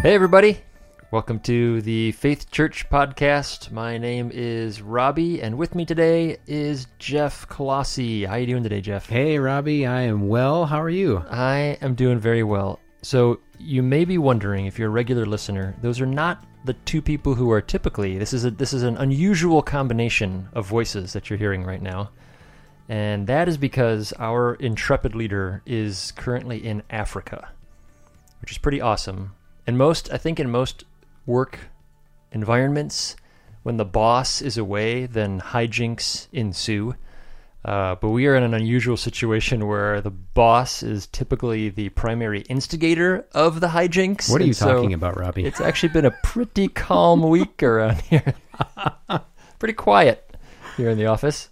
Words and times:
Hey, 0.00 0.14
everybody. 0.14 0.60
Welcome 1.10 1.40
to 1.40 1.82
the 1.82 2.12
Faith 2.12 2.52
Church 2.52 2.88
podcast. 2.88 3.72
My 3.72 3.98
name 3.98 4.30
is 4.32 4.80
Robbie, 4.80 5.42
and 5.42 5.58
with 5.58 5.74
me 5.74 5.84
today 5.84 6.36
is 6.46 6.86
Jeff 7.00 7.48
Colossi. 7.48 8.24
How 8.24 8.36
you 8.36 8.46
doing 8.46 8.62
today, 8.62 8.80
Jeff? 8.80 9.08
Hey, 9.08 9.40
Robbie, 9.40 9.88
I 9.88 10.02
am 10.02 10.28
well. 10.28 10.66
How 10.66 10.80
are 10.80 10.88
you? 10.88 11.24
I 11.28 11.78
am 11.82 11.96
doing 11.96 12.20
very 12.20 12.44
well. 12.44 12.78
So, 13.02 13.40
you 13.58 13.82
may 13.82 14.04
be 14.04 14.18
wondering 14.18 14.66
if 14.66 14.78
you're 14.78 14.86
a 14.86 14.92
regular 14.92 15.26
listener, 15.26 15.74
those 15.82 16.00
are 16.00 16.06
not 16.06 16.44
the 16.64 16.74
two 16.74 17.02
people 17.02 17.34
who 17.34 17.50
are 17.50 17.60
typically. 17.60 18.18
This 18.18 18.32
is 18.32 18.44
a 18.44 18.52
this 18.52 18.72
is 18.72 18.84
an 18.84 18.96
unusual 18.98 19.62
combination 19.62 20.48
of 20.52 20.64
voices 20.64 21.12
that 21.12 21.28
you're 21.28 21.40
hearing 21.40 21.64
right 21.64 21.82
now. 21.82 22.10
And 22.88 23.26
that 23.26 23.48
is 23.48 23.56
because 23.56 24.12
our 24.12 24.54
intrepid 24.54 25.16
leader 25.16 25.60
is 25.66 26.12
currently 26.12 26.64
in 26.64 26.84
Africa, 26.88 27.48
which 28.40 28.52
is 28.52 28.58
pretty 28.58 28.80
awesome. 28.80 29.32
And 29.68 29.76
most, 29.76 30.10
I 30.10 30.16
think, 30.16 30.40
in 30.40 30.50
most 30.50 30.84
work 31.26 31.58
environments, 32.32 33.16
when 33.64 33.76
the 33.76 33.84
boss 33.84 34.40
is 34.40 34.56
away, 34.56 35.04
then 35.04 35.42
hijinks 35.42 36.26
ensue. 36.32 36.94
Uh, 37.66 37.94
but 37.96 38.08
we 38.08 38.26
are 38.26 38.34
in 38.34 38.42
an 38.42 38.54
unusual 38.54 38.96
situation 38.96 39.66
where 39.66 40.00
the 40.00 40.10
boss 40.10 40.82
is 40.82 41.06
typically 41.08 41.68
the 41.68 41.90
primary 41.90 42.40
instigator 42.48 43.26
of 43.32 43.60
the 43.60 43.66
hijinks. 43.66 44.32
What 44.32 44.40
are 44.40 44.46
you 44.46 44.54
so 44.54 44.72
talking 44.72 44.94
about, 44.94 45.18
Robbie? 45.18 45.44
It's 45.44 45.60
actually 45.60 45.90
been 45.90 46.06
a 46.06 46.16
pretty 46.24 46.68
calm 46.68 47.20
week 47.28 47.62
around 47.62 48.00
here. 48.00 48.32
pretty 49.58 49.74
quiet 49.74 50.34
here 50.78 50.88
in 50.88 50.96
the 50.96 51.04
office. 51.04 51.50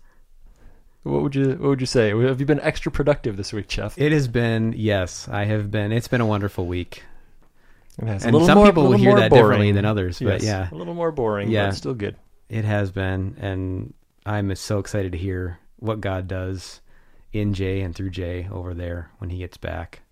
What 1.03 1.21
would 1.21 1.35
you 1.35 1.51
What 1.51 1.69
would 1.69 1.81
you 1.83 1.87
say? 1.87 2.19
Have 2.19 2.41
you 2.41 2.47
been 2.47 2.61
extra 2.61 2.91
productive 2.91 3.37
this 3.37 3.53
week, 3.53 3.69
Jeff? 3.69 3.99
It 3.99 4.13
has 4.13 4.27
been, 4.27 4.73
yes, 4.75 5.29
I 5.29 5.45
have 5.45 5.71
been. 5.71 5.93
It's 5.93 6.09
been 6.09 6.23
a 6.23 6.27
wonderful 6.27 6.67
week. 6.67 7.03
It. 7.99 8.25
And 8.25 8.45
some 8.45 8.65
people 8.65 8.85
will 8.85 8.93
hear 8.99 9.15
that 9.17 9.31
differently 9.33 9.73
than 9.73 9.85
others, 9.85 10.19
but 10.19 10.43
Yes, 10.43 10.45
yeah. 10.45 10.69
a 10.71 10.75
little 10.75 10.95
more 10.95 11.13
boring, 11.13 11.51
Yeah. 11.51 11.67
but 11.69 11.77
still 11.77 11.95
good. 11.95 12.17
It 12.49 12.65
has 12.65 12.91
been, 12.93 13.37
and 13.41 13.95
I'm 14.25 14.55
so 14.55 14.79
excited 14.79 15.13
to 15.13 15.19
hear 15.19 15.59
what 15.79 16.01
God 16.01 16.29
does 16.29 16.81
in 17.33 17.55
Jay 17.55 17.81
and 17.81 17.95
through 17.95 18.11
Jay 18.11 18.49
over 18.51 18.75
there 18.75 19.11
when 19.19 19.31
he 19.31 19.39
gets 19.39 19.57
back. 19.57 20.03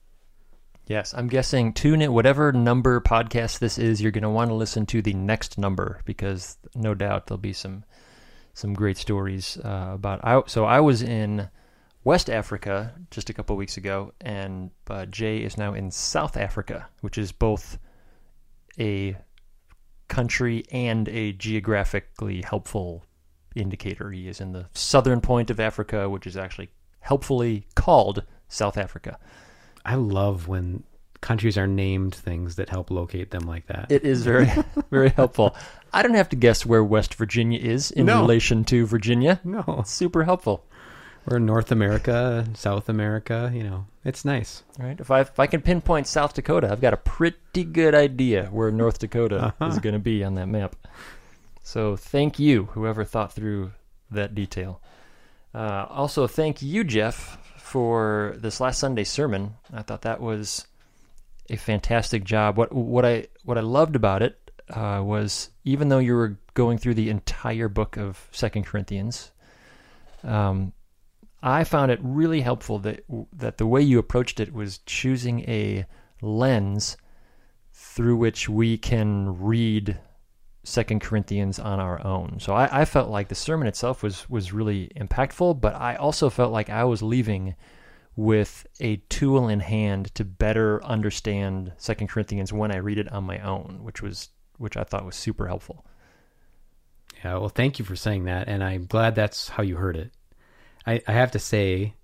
Yes, 0.87 1.15
I'm 1.17 1.29
guessing 1.29 1.73
tune 1.73 2.03
in 2.03 2.13
whatever 2.13 2.53
number 2.53 3.01
podcast 3.01 3.59
this 3.59 3.79
is. 3.79 4.03
You're 4.03 4.13
going 4.13 4.23
to 4.23 4.29
want 4.31 4.51
to 4.51 4.55
listen 4.55 4.85
to 4.87 5.01
the 5.01 5.15
next 5.15 5.57
number 5.57 6.01
because 6.05 6.59
no 6.75 6.93
doubt 6.95 7.27
there'll 7.27 7.39
be 7.39 7.55
some 7.55 7.85
some 8.53 8.75
great 8.75 8.97
stories 8.99 9.57
uh, 9.65 9.91
about. 9.95 10.21
I, 10.23 10.43
so 10.47 10.65
I 10.65 10.81
was 10.81 11.01
in 11.03 11.49
West 12.05 12.29
Africa 12.29 12.93
just 13.11 13.31
a 13.31 13.33
couple 13.33 13.57
weeks 13.57 13.77
ago, 13.77 14.13
and 14.21 14.71
uh, 14.89 15.07
Jay 15.07 15.39
is 15.39 15.57
now 15.57 15.73
in 15.75 15.91
South 15.91 16.37
Africa, 16.37 16.87
which 17.01 17.17
is 17.19 17.33
both 17.33 17.79
a 18.79 19.17
country 20.09 20.65
and 20.71 21.09
a 21.09 21.33
geographically 21.33 22.43
helpful 22.43 23.05
indicator. 23.55 24.11
He 24.11 24.29
is 24.29 24.41
in 24.41 24.53
the 24.53 24.67
southern 24.75 25.21
point 25.23 25.49
of 25.51 25.59
Africa, 25.61 26.09
which 26.11 26.27
is 26.27 26.37
actually 26.37 26.69
helpfully 27.01 27.67
called 27.75 28.23
South 28.49 28.77
Africa. 28.77 29.19
I 29.85 29.95
love 29.95 30.47
when 30.49 30.83
countries 31.23 31.57
are 31.57 31.67
named 31.67 32.15
things 32.15 32.57
that 32.57 32.69
help 32.69 32.91
locate 32.91 33.31
them 33.31 33.45
like 33.45 33.67
that. 33.69 33.87
It 33.91 34.05
is 34.05 34.23
very, 34.25 34.51
very 34.91 35.09
helpful. 35.09 35.57
I 35.91 36.03
don't 36.03 36.15
have 36.15 36.29
to 36.31 36.37
guess 36.37 36.67
where 36.67 36.85
West 36.85 37.15
Virginia 37.15 37.59
is 37.59 37.91
in 37.91 38.05
No. 38.07 38.21
relation 38.21 38.65
to 38.65 38.85
Virginia. 38.85 39.41
no, 39.43 39.65
It's 39.81 39.91
super 39.91 40.25
helpful. 40.25 40.67
We're 41.27 41.37
in 41.39 41.47
North 41.47 41.73
America, 41.73 42.47
South 42.55 42.89
America. 42.89 43.51
You 43.55 43.63
know, 43.65 43.87
it's 44.05 44.25
nice. 44.25 44.63
Right? 44.79 44.99
If 45.01 45.11
I 45.11 45.21
if 45.21 45.39
I 45.39 45.47
can 45.47 45.63
pinpoint 45.63 46.07
South 46.07 46.35
Dakota, 46.35 46.71
I've 46.71 46.81
got 46.81 46.93
a 46.95 46.99
pretty 46.99 47.65
good 47.65 47.95
idea 47.95 48.47
where 48.47 48.71
North 48.71 48.99
Dakota 48.99 49.47
Uh-huh. 49.47 49.67
is 49.73 49.79
going 49.79 49.95
to 49.95 49.99
be 49.99 50.23
on 50.25 50.35
that 50.35 50.47
map. 50.49 50.77
So 51.63 51.97
thank 51.97 52.39
you, 52.39 52.65
whoever 52.73 53.05
thought 53.05 53.33
through 53.33 53.73
that 54.11 54.35
detail. 54.35 54.81
Uh, 55.55 55.87
also, 55.89 56.27
thank 56.27 56.61
you, 56.63 56.85
Jeff, 56.85 57.39
for 57.57 58.35
this 58.37 58.61
last 58.61 58.79
Sunday 58.81 59.05
sermon. 59.05 59.55
I 59.73 59.83
thought 59.83 60.03
that 60.03 60.21
was 60.21 60.67
a 61.49 61.57
fantastic 61.57 62.25
job. 62.25 62.57
What 62.59 62.73
what 62.73 63.05
I 63.05 63.29
what 63.45 63.57
I 63.57 63.63
loved 63.63 63.97
about 63.97 64.21
it 64.23 64.39
uh, 64.71 65.01
was 65.05 65.51
even 65.65 65.89
though 65.89 65.99
you 66.01 66.15
were 66.15 66.37
going 66.55 66.79
through 66.79 66.95
the 66.95 67.09
entire 67.09 67.69
book 67.69 67.97
of 67.97 68.29
Second 68.33 68.65
Corinthians, 68.67 69.31
um, 70.23 70.73
I 71.47 71.65
found 71.65 71.91
it 71.91 72.01
really 72.03 72.41
helpful 72.41 72.79
that 72.81 73.05
that 73.35 73.59
the 73.59 73.67
way 73.67 73.83
you 73.83 73.99
approached 73.99 74.41
it 74.41 74.55
was 74.55 74.79
choosing 74.87 75.41
a 75.41 75.85
lens 76.23 76.97
through 77.73 78.17
which 78.17 78.49
we 78.49 78.79
can 78.79 79.39
read 79.39 79.99
Second 80.63 81.03
Corinthians 81.03 81.59
on 81.59 81.81
our 81.81 82.03
own. 82.05 82.39
So 82.41 82.55
I, 82.55 82.81
I 82.81 82.85
felt 82.87 83.11
like 83.11 83.29
the 83.29 83.35
sermon 83.35 83.69
itself 83.69 84.03
was 84.03 84.29
was 84.31 84.55
really 84.55 84.91
impactful, 84.97 85.61
but 85.61 85.75
I 85.75 85.97
also 85.97 86.31
felt 86.31 86.51
like 86.51 86.71
I 86.71 86.85
was 86.85 87.03
leaving 87.03 87.55
with 88.17 88.67
a 88.81 88.97
tool 89.11 89.49
in 89.49 89.61
hand 89.61 90.15
to 90.15 90.25
better 90.25 90.83
understand 90.83 91.73
Second 91.77 92.07
Corinthians 92.07 92.55
when 92.55 92.73
I 92.73 92.77
read 92.77 92.99
it 92.99 93.13
on 93.13 93.25
my 93.25 93.39
own, 93.41 93.81
which 93.83 94.01
was 94.01 94.31
which 94.57 94.79
I 94.79 94.85
thought 94.85 95.05
was 95.05 95.17
super 95.17 95.47
helpful. 95.47 95.85
Yeah, 97.23 97.37
well, 97.37 97.51
thank 97.51 97.79
you 97.79 97.85
for 97.85 97.97
saying 97.97 98.25
that, 98.25 98.49
and 98.49 98.65
I'm 98.65 98.87
glad 98.87 99.15
that's 99.15 99.49
how 99.49 99.63
you 99.63 99.77
heard 99.77 99.97
it. 99.97 100.13
I, 100.87 101.03
I 101.07 101.13
have 101.13 101.33
to 101.33 101.39
say, 101.39 101.95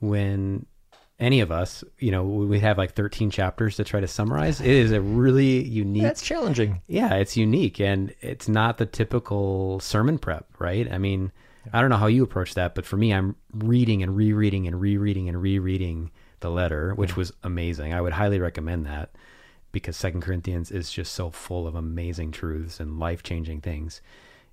when 0.00 0.66
any 1.18 1.40
of 1.40 1.52
us, 1.52 1.84
you 1.98 2.10
know, 2.10 2.24
we 2.24 2.60
have 2.60 2.78
like 2.78 2.94
13 2.94 3.30
chapters 3.30 3.76
to 3.76 3.84
try 3.84 4.00
to 4.00 4.08
summarize, 4.08 4.60
it 4.60 4.66
is 4.66 4.92
a 4.92 5.00
really 5.00 5.62
unique. 5.64 6.02
That's 6.02 6.22
challenging. 6.22 6.82
yeah, 6.86 7.14
it's 7.14 7.36
unique, 7.36 7.80
and 7.80 8.14
it's 8.20 8.48
not 8.48 8.78
the 8.78 8.86
typical 8.86 9.80
sermon 9.80 10.18
prep, 10.18 10.46
right? 10.58 10.90
I 10.90 10.98
mean, 10.98 11.32
I 11.72 11.80
don't 11.80 11.90
know 11.90 11.96
how 11.96 12.08
you 12.08 12.22
approach 12.22 12.54
that, 12.54 12.74
but 12.74 12.84
for 12.84 12.96
me, 12.96 13.12
I'm 13.12 13.36
reading 13.52 14.02
and 14.02 14.16
rereading 14.16 14.66
and 14.66 14.80
rereading 14.80 15.28
and 15.28 15.40
rereading 15.40 16.10
the 16.40 16.50
letter, 16.50 16.94
which 16.94 17.16
was 17.16 17.32
amazing. 17.42 17.94
I 17.94 18.00
would 18.00 18.12
highly 18.12 18.38
recommend 18.38 18.86
that 18.86 19.10
because 19.72 19.96
Second 19.96 20.20
Corinthians 20.20 20.70
is 20.70 20.90
just 20.90 21.14
so 21.14 21.30
full 21.30 21.66
of 21.66 21.74
amazing 21.74 22.32
truths 22.32 22.80
and 22.80 22.98
life 22.98 23.22
changing 23.22 23.60
things. 23.60 24.00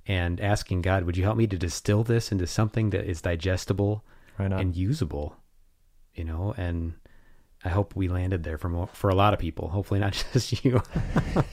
And 0.07 0.39
asking 0.41 0.81
God, 0.81 1.03
would 1.03 1.15
you 1.15 1.23
help 1.23 1.37
me 1.37 1.47
to 1.47 1.57
distill 1.57 2.03
this 2.03 2.31
into 2.31 2.47
something 2.47 2.89
that 2.89 3.05
is 3.05 3.21
digestible 3.21 4.03
Right 4.39 4.51
and 4.51 4.75
usable? 4.75 5.35
You 6.15 6.23
know, 6.25 6.53
and 6.57 6.93
I 7.63 7.69
hope 7.69 7.95
we 7.95 8.07
landed 8.07 8.43
there 8.43 8.57
for 8.57 8.67
mo- 8.69 8.89
for 8.93 9.09
a 9.09 9.15
lot 9.15 9.33
of 9.33 9.39
people. 9.39 9.69
Hopefully, 9.69 9.99
not 9.99 10.13
just 10.33 10.65
you. 10.65 10.81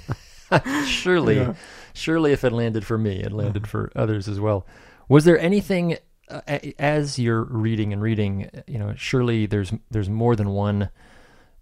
surely, 0.87 1.37
Yeah. 1.37 1.55
surely, 1.93 2.33
if 2.33 2.45
it 2.45 2.53
landed 2.53 2.87
for 2.87 2.99
me, 2.99 3.21
it 3.21 3.33
landed 3.33 3.67
for 3.67 3.93
others 3.95 4.29
as 4.29 4.41
well. 4.41 4.67
Was 5.09 5.25
there 5.25 5.39
anything 5.39 5.99
uh, 6.31 6.41
as 6.79 7.19
you're 7.19 7.45
reading 7.45 7.93
and 7.93 8.01
reading? 8.03 8.51
You 8.67 8.79
know, 8.79 8.95
surely 8.97 9.47
there's 9.47 9.73
there's 9.91 10.09
more 10.09 10.37
than 10.37 10.51
one 10.51 10.91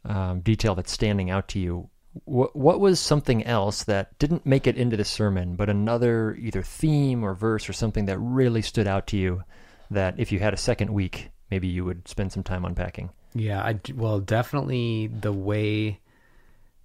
um, 0.04 0.40
detail 0.40 0.74
that's 0.74 0.92
standing 0.92 1.30
out 1.30 1.48
to 1.48 1.58
you. 1.58 1.88
What 2.24 2.56
what 2.56 2.80
was 2.80 2.98
something 2.98 3.44
else 3.44 3.84
that 3.84 4.18
didn't 4.18 4.46
make 4.46 4.66
it 4.66 4.76
into 4.76 4.96
the 4.96 5.04
sermon, 5.04 5.56
but 5.56 5.68
another 5.68 6.34
either 6.36 6.62
theme 6.62 7.24
or 7.24 7.34
verse 7.34 7.68
or 7.68 7.72
something 7.72 8.06
that 8.06 8.18
really 8.18 8.62
stood 8.62 8.86
out 8.86 9.06
to 9.08 9.16
you? 9.16 9.42
That 9.90 10.18
if 10.18 10.32
you 10.32 10.38
had 10.38 10.54
a 10.54 10.58
second 10.58 10.92
week, 10.92 11.30
maybe 11.50 11.68
you 11.68 11.84
would 11.84 12.08
spend 12.08 12.32
some 12.32 12.42
time 12.42 12.64
unpacking. 12.64 13.10
Yeah, 13.34 13.62
I 13.62 13.78
well 13.94 14.20
definitely 14.20 15.08
the 15.08 15.32
way 15.32 16.00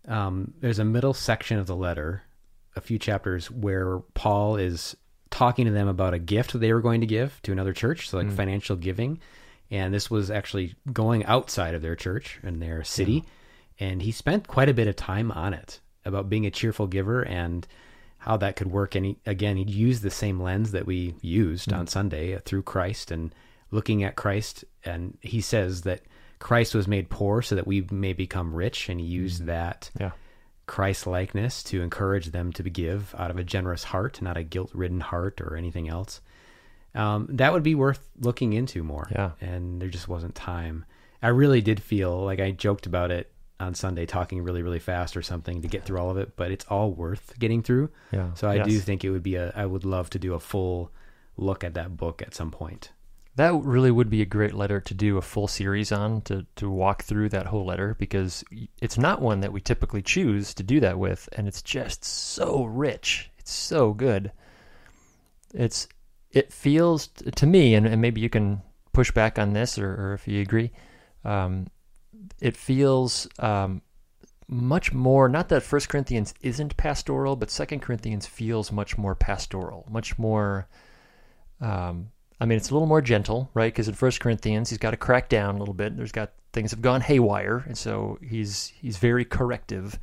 um, 0.08 0.54
there's 0.60 0.80
a 0.80 0.86
middle 0.86 1.14
section 1.14 1.58
of 1.60 1.68
the 1.68 1.76
letter, 1.76 2.24
a 2.76 2.82
few 2.82 3.00
chapters 3.00 3.50
where 3.50 4.00
Paul 4.14 4.58
is 4.58 4.96
talking 5.30 5.66
to 5.66 5.72
them 5.72 5.88
about 5.88 6.14
a 6.14 6.20
gift 6.20 6.54
that 6.54 6.60
they 6.60 6.74
were 6.74 6.82
going 6.82 7.02
to 7.02 7.08
give 7.08 7.42
to 7.44 7.52
another 7.52 7.74
church, 7.74 8.10
so 8.10 8.18
like 8.18 8.32
financial 8.32 8.76
giving, 8.76 9.20
and 9.70 9.94
this 9.94 10.12
was 10.12 10.30
actually 10.30 10.76
going 10.92 11.26
outside 11.26 11.74
of 11.74 11.82
their 11.82 11.96
church 11.96 12.40
and 12.44 12.62
their 12.62 12.84
city, 12.84 13.24
and 13.82 14.04
he 14.04 14.12
spent 14.12 14.48
quite 14.48 14.70
a 14.70 14.76
bit 14.76 14.88
of 14.88 14.96
time 14.96 15.32
on 15.32 15.56
it 15.56 15.80
about 16.06 16.30
being 16.30 16.46
a 16.46 16.52
cheerful 16.52 16.86
giver 16.86 17.24
and 17.24 17.68
how 18.20 18.38
that 18.38 18.56
could 18.56 18.72
work. 18.72 18.94
And 18.94 19.06
he, 19.08 19.18
again, 19.26 19.58
he 19.58 19.64
used 19.64 20.04
the 20.04 20.12
same 20.12 20.40
lens 20.40 20.72
that 20.72 20.86
we 20.86 21.16
used 21.22 21.74
on 21.74 21.88
Sunday 21.88 22.36
uh, 22.36 22.40
through 22.46 22.62
Christ 22.62 23.10
and 23.10 23.34
looking 23.72 24.04
at 24.04 24.16
Christ. 24.16 24.64
And 24.86 25.18
he 25.22 25.42
says 25.42 25.82
that 25.82 26.02
Christ 26.38 26.76
was 26.76 26.88
made 26.88 27.10
poor 27.10 27.42
so 27.42 27.56
that 27.56 27.66
we 27.66 27.88
may 27.92 28.14
become 28.14 28.54
rich. 28.54 28.88
And 28.88 29.00
he 29.00 29.06
used 29.08 29.46
that 29.48 29.90
Yeah. 30.00 30.12
Christ 30.68 31.08
likeness 31.08 31.64
to 31.64 31.82
encourage 31.82 32.28
them 32.28 32.54
to 32.54 32.64
give 32.64 33.16
out 33.18 33.32
of 33.32 33.38
a 33.38 33.44
generous 33.44 33.84
heart, 33.86 34.22
not 34.22 34.38
a 34.38 34.44
guilt 34.44 34.70
ridden 34.76 35.00
heart 35.02 35.42
or 35.42 35.58
anything 35.58 35.90
else. 35.90 36.22
Um, 36.94 37.28
that 37.32 37.52
would 37.52 37.64
be 37.64 37.74
worth 37.74 38.08
looking 38.20 38.54
into 38.54 38.84
more. 38.84 39.08
Yeah. 39.12 39.32
And 39.42 39.82
there 39.82 39.90
just 39.90 40.08
wasn't 40.08 40.36
time. 40.36 40.86
I 41.24 41.30
really 41.30 41.62
did 41.62 41.82
feel 41.82 42.24
like 42.24 42.40
I 42.40 42.52
joked 42.52 42.86
about 42.86 43.10
it 43.10 43.32
on 43.62 43.76
Sunday, 43.76 44.06
talking 44.06 44.44
really, 44.44 44.64
really 44.64 44.80
fast 44.80 45.16
or 45.16 45.22
something 45.22 45.62
to 45.62 45.68
get 45.68 45.86
through 45.86 46.00
all 46.00 46.10
of 46.10 46.18
it, 46.18 46.36
but 46.36 46.52
it's 46.52 46.66
all 46.66 46.92
worth 46.92 47.34
getting 47.40 47.62
through. 47.64 47.90
Yeah. 48.12 48.34
So 48.34 48.50
I 48.50 48.58
do 48.64 48.80
think 48.80 49.04
it 49.06 49.12
would 49.12 49.24
be 49.24 49.36
a, 49.36 49.54
I 49.56 49.66
would 49.66 49.86
love 49.86 50.10
to 50.12 50.20
do 50.20 50.34
a 50.34 50.40
full 50.40 50.92
look 51.38 51.64
at 51.64 51.76
that 51.76 51.96
book 51.96 52.22
at 52.22 52.34
some 52.36 52.52
point. 52.52 52.92
that 53.36 53.54
really 53.64 53.92
would 53.92 54.10
be 54.10 54.22
a 54.22 54.26
great 54.26 54.54
letter 54.54 54.82
to 54.82 54.94
do 54.94 55.18
a 55.18 55.22
full 55.22 55.48
series 55.48 55.92
on 55.92 56.22
to 56.22 56.46
to 56.56 56.70
walk 56.70 57.04
through 57.04 57.30
that 57.30 57.46
whole 57.48 57.66
letter 57.66 57.96
because 57.98 58.44
it's 58.82 58.98
not 58.98 59.22
one 59.22 59.40
that 59.40 59.54
we 59.54 59.62
typically 59.62 60.02
choose 60.02 60.54
to 60.54 60.64
do 60.64 60.80
that 60.82 61.00
with, 61.00 61.30
and 61.38 61.48
it's 61.48 61.62
just 61.62 62.04
so 62.04 62.66
rich. 62.66 63.32
It's 63.40 63.54
so 63.54 63.94
good. 63.94 64.32
It's 65.54 65.88
it 66.32 66.52
feels 66.52 67.08
to 67.08 67.46
me, 67.46 67.76
and, 67.76 67.86
and 67.88 68.02
maybe 68.02 68.22
you 68.22 68.30
can 68.30 68.62
push 68.94 69.12
back 69.12 69.40
on 69.40 69.54
this 69.54 69.80
or, 69.80 69.90
or 69.90 70.14
if 70.14 70.28
you 70.28 70.42
agree. 70.42 70.72
Um, 71.24 71.68
it 72.40 72.56
feels 72.58 73.28
um, 73.40 73.82
much 74.48 74.94
more 74.94 75.30
not 75.30 75.50
that 75.50 75.64
First 75.64 75.90
Corinthians 75.90 76.34
isn't 76.42 76.78
pastoral, 76.78 77.36
but 77.36 77.50
Second 77.50 77.82
Corinthians 77.82 78.26
feels 78.26 78.72
much 78.72 78.98
more 78.98 79.16
pastoral, 79.16 79.88
much 79.90 80.20
more. 80.20 80.68
Um, 81.60 82.12
I 82.40 82.46
mean, 82.46 82.58
it's 82.58 82.72
a 82.72 82.74
little 82.74 82.88
more 82.88 83.02
gentle, 83.02 83.50
right? 83.54 83.72
Because 83.72 83.88
in 83.88 83.94
First 83.94 84.20
Corinthians, 84.20 84.70
he's 84.70 84.80
got 84.80 84.92
to 84.92 84.98
crack 84.98 85.30
down 85.30 85.56
a 85.56 85.60
little 85.60 85.74
bit. 85.76 85.96
There's 85.96 86.12
got 86.12 86.34
things 86.54 86.72
have 86.72 86.82
gone 86.82 87.02
haywire, 87.02 87.64
and 87.66 87.78
so 87.78 88.18
he's 88.22 88.68
he's 88.68 88.98
very 88.98 89.26
corrective. 89.26 90.00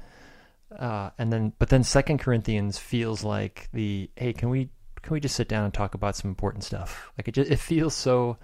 Uh, 0.76 1.10
and 1.18 1.32
then, 1.32 1.52
but 1.58 1.68
then 1.68 1.82
Second 1.82 2.18
Corinthians 2.18 2.78
feels 2.78 3.24
like 3.24 3.68
the 3.72 4.10
hey, 4.16 4.32
can 4.32 4.50
we 4.50 4.70
can 5.02 5.12
we 5.12 5.20
just 5.20 5.36
sit 5.36 5.48
down 5.48 5.64
and 5.64 5.74
talk 5.74 5.94
about 5.94 6.16
some 6.16 6.30
important 6.30 6.64
stuff? 6.64 7.10
Like 7.18 7.28
it 7.28 7.32
just 7.32 7.50
it 7.50 7.58
feels 7.58 7.94
so 7.94 8.38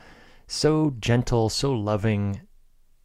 so 0.47 0.95
gentle, 0.99 1.49
so 1.49 1.73
loving. 1.73 2.41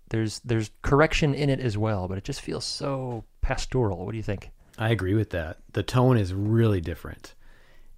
There's 0.09 0.39
there's 0.39 0.71
correction 0.81 1.33
in 1.33 1.49
it 1.49 1.59
as 1.59 1.77
well, 1.77 2.07
but 2.07 2.17
it 2.17 2.23
just 2.23 2.41
feels 2.41 2.65
so 2.65 3.23
pastoral. 3.41 4.05
What 4.05 4.11
do 4.11 4.17
you 4.17 4.23
think? 4.23 4.49
I 4.77 4.89
agree 4.89 5.13
with 5.13 5.29
that. 5.31 5.57
The 5.73 5.83
tone 5.83 6.17
is 6.17 6.33
really 6.33 6.81
different. 6.81 7.33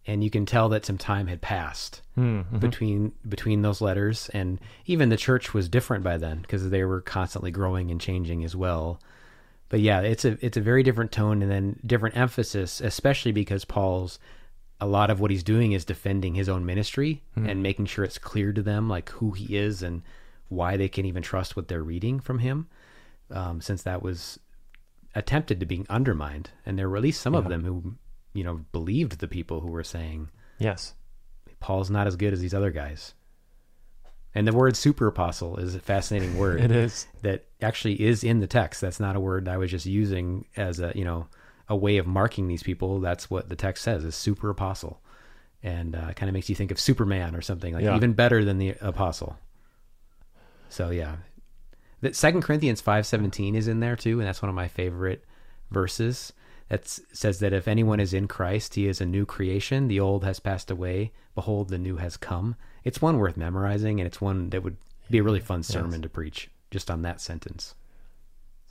And 0.07 0.23
you 0.23 0.31
can 0.31 0.47
tell 0.47 0.67
that 0.69 0.85
some 0.85 0.97
time 0.97 1.27
had 1.27 1.41
passed 1.41 2.01
Mm-hmm. 2.17 2.57
between 2.59 3.13
between 3.29 3.61
those 3.61 3.79
letters 3.81 4.29
and 4.33 4.59
even 4.85 5.07
the 5.09 5.15
church 5.17 5.53
was 5.53 5.69
different 5.69 6.03
by 6.03 6.17
then 6.17 6.39
because 6.41 6.69
they 6.69 6.83
were 6.83 6.99
constantly 7.01 7.51
growing 7.51 7.89
and 7.89 8.01
changing 8.01 8.43
as 8.43 8.53
well. 8.55 8.99
But 9.69 9.79
yeah, 9.79 10.01
it's 10.01 10.25
a 10.25 10.37
it's 10.45 10.57
a 10.57 10.61
very 10.61 10.83
different 10.83 11.11
tone 11.13 11.41
and 11.41 11.49
then 11.49 11.79
different 11.85 12.17
emphasis, 12.17 12.81
especially 12.81 13.31
because 13.31 13.63
Paul's 13.63 14.19
a 14.81 14.87
lot 14.87 15.09
of 15.09 15.19
what 15.21 15.31
he's 15.31 15.43
doing 15.43 15.71
is 15.71 15.85
defending 15.85 16.33
his 16.35 16.49
own 16.49 16.65
ministry 16.65 17.21
and 17.35 17.61
making 17.63 17.85
sure 17.85 18.03
it's 18.03 18.17
clear 18.17 18.51
to 18.51 18.61
them 18.63 18.89
like 18.89 19.09
who 19.11 19.31
he 19.31 19.55
is 19.55 19.81
and 19.83 20.01
why 20.51 20.75
they 20.77 20.89
can 20.89 21.05
even 21.05 21.23
trust 21.23 21.55
what 21.55 21.67
they're 21.67 21.81
reading 21.83 22.19
from 22.19 22.39
him. 22.39 22.67
Um, 23.31 23.61
since 23.61 23.83
that 23.83 24.03
was 24.03 24.39
attempted 25.15 25.59
to 25.61 25.65
be 25.65 25.85
undermined, 25.89 26.49
and 26.65 26.77
there 26.77 26.89
were 26.89 26.97
at 26.97 27.03
least 27.03 27.21
some 27.21 27.33
of 27.35 27.47
them 27.47 27.63
who, 27.63 27.95
you 28.33 28.43
know, 28.43 28.65
believed 28.73 29.19
the 29.19 29.27
people 29.27 29.61
who 29.61 29.69
were 29.69 29.83
saying 29.83 30.29
Yes. 30.59 30.93
Paul's 31.61 31.89
not 31.89 32.07
as 32.07 32.15
good 32.17 32.33
as 32.33 32.41
these 32.41 32.53
other 32.53 32.71
guys. 32.71 33.13
And 34.35 34.47
the 34.47 34.53
word 34.53 34.75
super 34.77 35.07
apostle 35.07 35.57
is 35.57 35.75
a 35.75 35.79
fascinating 35.79 36.37
word 36.37 36.59
It 36.67 36.71
is. 36.71 37.07
that 37.21 37.45
actually 37.61 38.01
is 38.01 38.23
in 38.23 38.39
the 38.39 38.47
text. 38.47 38.81
That's 38.81 38.99
not 38.99 39.15
a 39.15 39.19
word 39.19 39.47
I 39.47 39.57
was 39.57 39.71
just 39.71 39.85
using 39.85 40.45
as 40.57 40.79
a, 40.79 40.91
you 40.95 41.03
know, 41.05 41.27
a 41.69 41.75
way 41.75 41.97
of 41.97 42.07
marking 42.07 42.47
these 42.47 42.63
people. 42.63 42.99
That's 42.99 43.29
what 43.29 43.47
the 43.49 43.55
text 43.55 43.83
says 43.83 44.03
is 44.03 44.15
super 44.15 44.49
apostle. 44.49 45.01
And 45.63 45.95
uh, 45.95 46.13
kind 46.13 46.29
of 46.29 46.33
makes 46.33 46.49
you 46.49 46.55
think 46.55 46.71
of 46.71 46.79
Superman 46.79 47.35
or 47.35 47.41
something 47.41 47.73
like 47.73 47.83
Yeah. 47.83 47.95
even 47.95 48.13
better 48.13 48.43
than 48.43 48.57
the 48.57 48.75
apostle. 48.81 49.37
So 50.71 50.89
yeah. 50.89 51.17
That 51.99 52.15
Second 52.15 52.41
Corinthians 52.41 52.81
5:17 52.81 53.55
is 53.55 53.67
in 53.67 53.81
there 53.81 53.95
too, 53.95 54.19
and 54.19 54.27
that's 54.27 54.41
one 54.41 54.49
of 54.49 54.55
my 54.55 54.67
favorite 54.67 55.25
verses. 55.69 56.33
That 56.69 56.87
says 56.87 57.39
that 57.39 57.51
if 57.51 57.67
anyone 57.67 57.99
is 57.99 58.13
in 58.13 58.29
Christ, 58.29 58.75
he 58.75 58.87
is 58.87 59.01
a 59.01 59.05
new 59.05 59.25
creation. 59.25 59.89
The 59.89 59.99
old 59.99 60.23
has 60.23 60.39
passed 60.39 60.71
away; 60.71 61.11
behold, 61.35 61.67
the 61.67 61.77
new 61.77 61.97
has 61.97 62.15
come. 62.15 62.55
It's 62.85 63.01
one 63.01 63.17
worth 63.17 63.35
memorizing, 63.35 63.99
and 63.99 64.07
it's 64.07 64.21
one 64.21 64.49
that 64.51 64.63
would 64.63 64.77
be 65.09 65.17
a 65.17 65.23
really 65.23 65.41
fun 65.41 65.63
sermon 65.63 66.01
to 66.01 66.09
preach 66.09 66.49
just 66.71 66.89
on 66.89 67.01
that 67.01 67.19
sentence. 67.19 67.75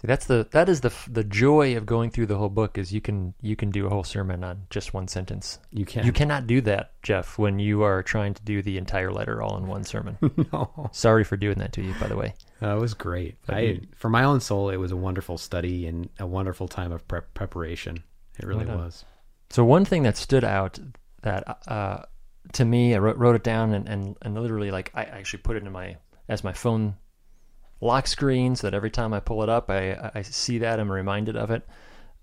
See, 0.00 0.06
that's 0.06 0.25
the 0.26 0.49
that 0.52 0.69
is 0.70 0.81
the 0.81 0.93
the 1.11 1.25
joy 1.25 1.76
of 1.76 1.85
going 1.85 2.11
through 2.11 2.26
the 2.26 2.38
whole 2.38 2.49
book 2.49 2.79
is 2.79 2.91
you 2.91 3.02
can 3.02 3.35
you 3.43 3.55
can 3.55 3.70
do 3.70 3.87
a 3.87 3.91
whole 3.91 4.02
sermon 4.05 4.43
on 4.43 4.62
just 4.70 4.94
one 4.94 5.08
sentence. 5.08 5.58
You 5.73 5.85
can. 5.85 6.06
You 6.06 6.12
cannot 6.12 6.47
do 6.47 6.62
that, 6.62 6.93
Jeff, 7.02 7.38
when 7.38 7.58
you 7.58 7.82
are 7.82 8.02
trying 8.02 8.32
to 8.35 8.43
do 8.43 8.62
the 8.62 8.79
entire 8.79 9.12
letter 9.12 9.43
all 9.43 9.58
in 9.58 9.67
one 9.67 9.85
sermon. 9.85 10.17
no, 10.52 10.88
Sorry 10.93 11.23
for 11.23 11.37
doing 11.37 11.58
that 11.58 11.73
to 11.75 11.82
you, 11.82 11.94
by 12.00 12.06
the 12.08 12.17
way. 12.17 12.32
that 12.61 12.79
was 12.79 12.94
great. 12.94 13.37
But 13.47 13.56
I, 13.56 13.61
you- 13.61 13.87
for 13.94 14.08
my 14.08 14.25
own 14.25 14.41
soul, 14.41 14.70
it 14.70 14.76
was 14.79 14.91
a 14.93 14.97
wonderful 14.97 15.37
study 15.37 15.87
and 15.87 16.08
a 16.19 16.26
wonderful 16.26 16.67
time 16.67 16.93
of 16.93 17.06
prep 17.06 17.35
preparation. 17.35 18.03
It 18.38 18.46
really 18.46 18.64
was. 18.64 19.05
So 19.50 19.64
one 19.67 19.85
thing 19.85 20.05
that 20.05 20.17
stood 20.17 20.44
out 20.44 20.79
that 21.23 21.58
uh, 21.69 22.05
to 22.55 22.64
me, 22.64 22.94
I 22.94 22.99
wrote, 22.99 23.19
wrote 23.19 23.37
it 23.37 23.44
down 23.44 23.75
and, 23.75 23.87
and, 23.87 24.17
and 24.23 24.35
literally 24.41 24.70
like 24.70 24.91
I 24.94 25.03
actually 25.05 25.41
put 25.43 25.56
it 25.56 25.62
in 25.62 25.70
my 25.73 25.96
as 26.29 26.43
my 26.43 26.55
phone 26.55 26.94
lock 27.81 28.06
screen 28.06 28.56
so 28.56 28.67
that 28.67 28.75
every 28.75 28.91
time 28.91 29.12
I 29.12 29.21
pull 29.21 29.43
it 29.43 29.49
up, 29.49 29.71
I, 29.71 30.11
I 30.15 30.23
see 30.23 30.59
that 30.59 30.79
I'm 30.79 30.91
reminded 30.91 31.37
of 31.37 31.50
it. 31.50 31.67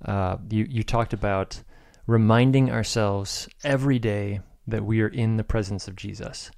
Uh, 0.04 0.38
you 0.50 0.68
you 0.70 0.84
talked 0.84 1.14
about 1.14 1.62
reminding 2.06 2.72
ourselves 2.72 3.50
every 3.64 4.00
day 4.00 4.40
that 4.68 4.86
we 4.86 5.02
are 5.02 5.08
in 5.08 5.38
the 5.38 5.44
presence 5.44 5.88
of 5.88 5.96
Jesus. 5.96 6.52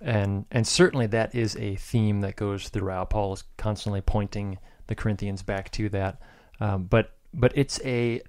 And 0.00 0.46
and 0.50 0.66
certainly 0.66 1.06
that 1.08 1.34
is 1.34 1.56
a 1.56 1.76
theme 1.76 2.20
that 2.22 2.36
goes 2.36 2.68
throughout. 2.68 3.10
Paul 3.10 3.34
is 3.34 3.44
constantly 3.56 4.00
pointing 4.00 4.58
the 4.88 4.94
Corinthians 4.94 5.42
back 5.42 5.70
to 5.72 5.88
that. 5.90 6.20
Um, 6.60 6.84
but 6.84 7.16
but 7.32 7.52
it's 7.54 7.80
a 7.84 8.22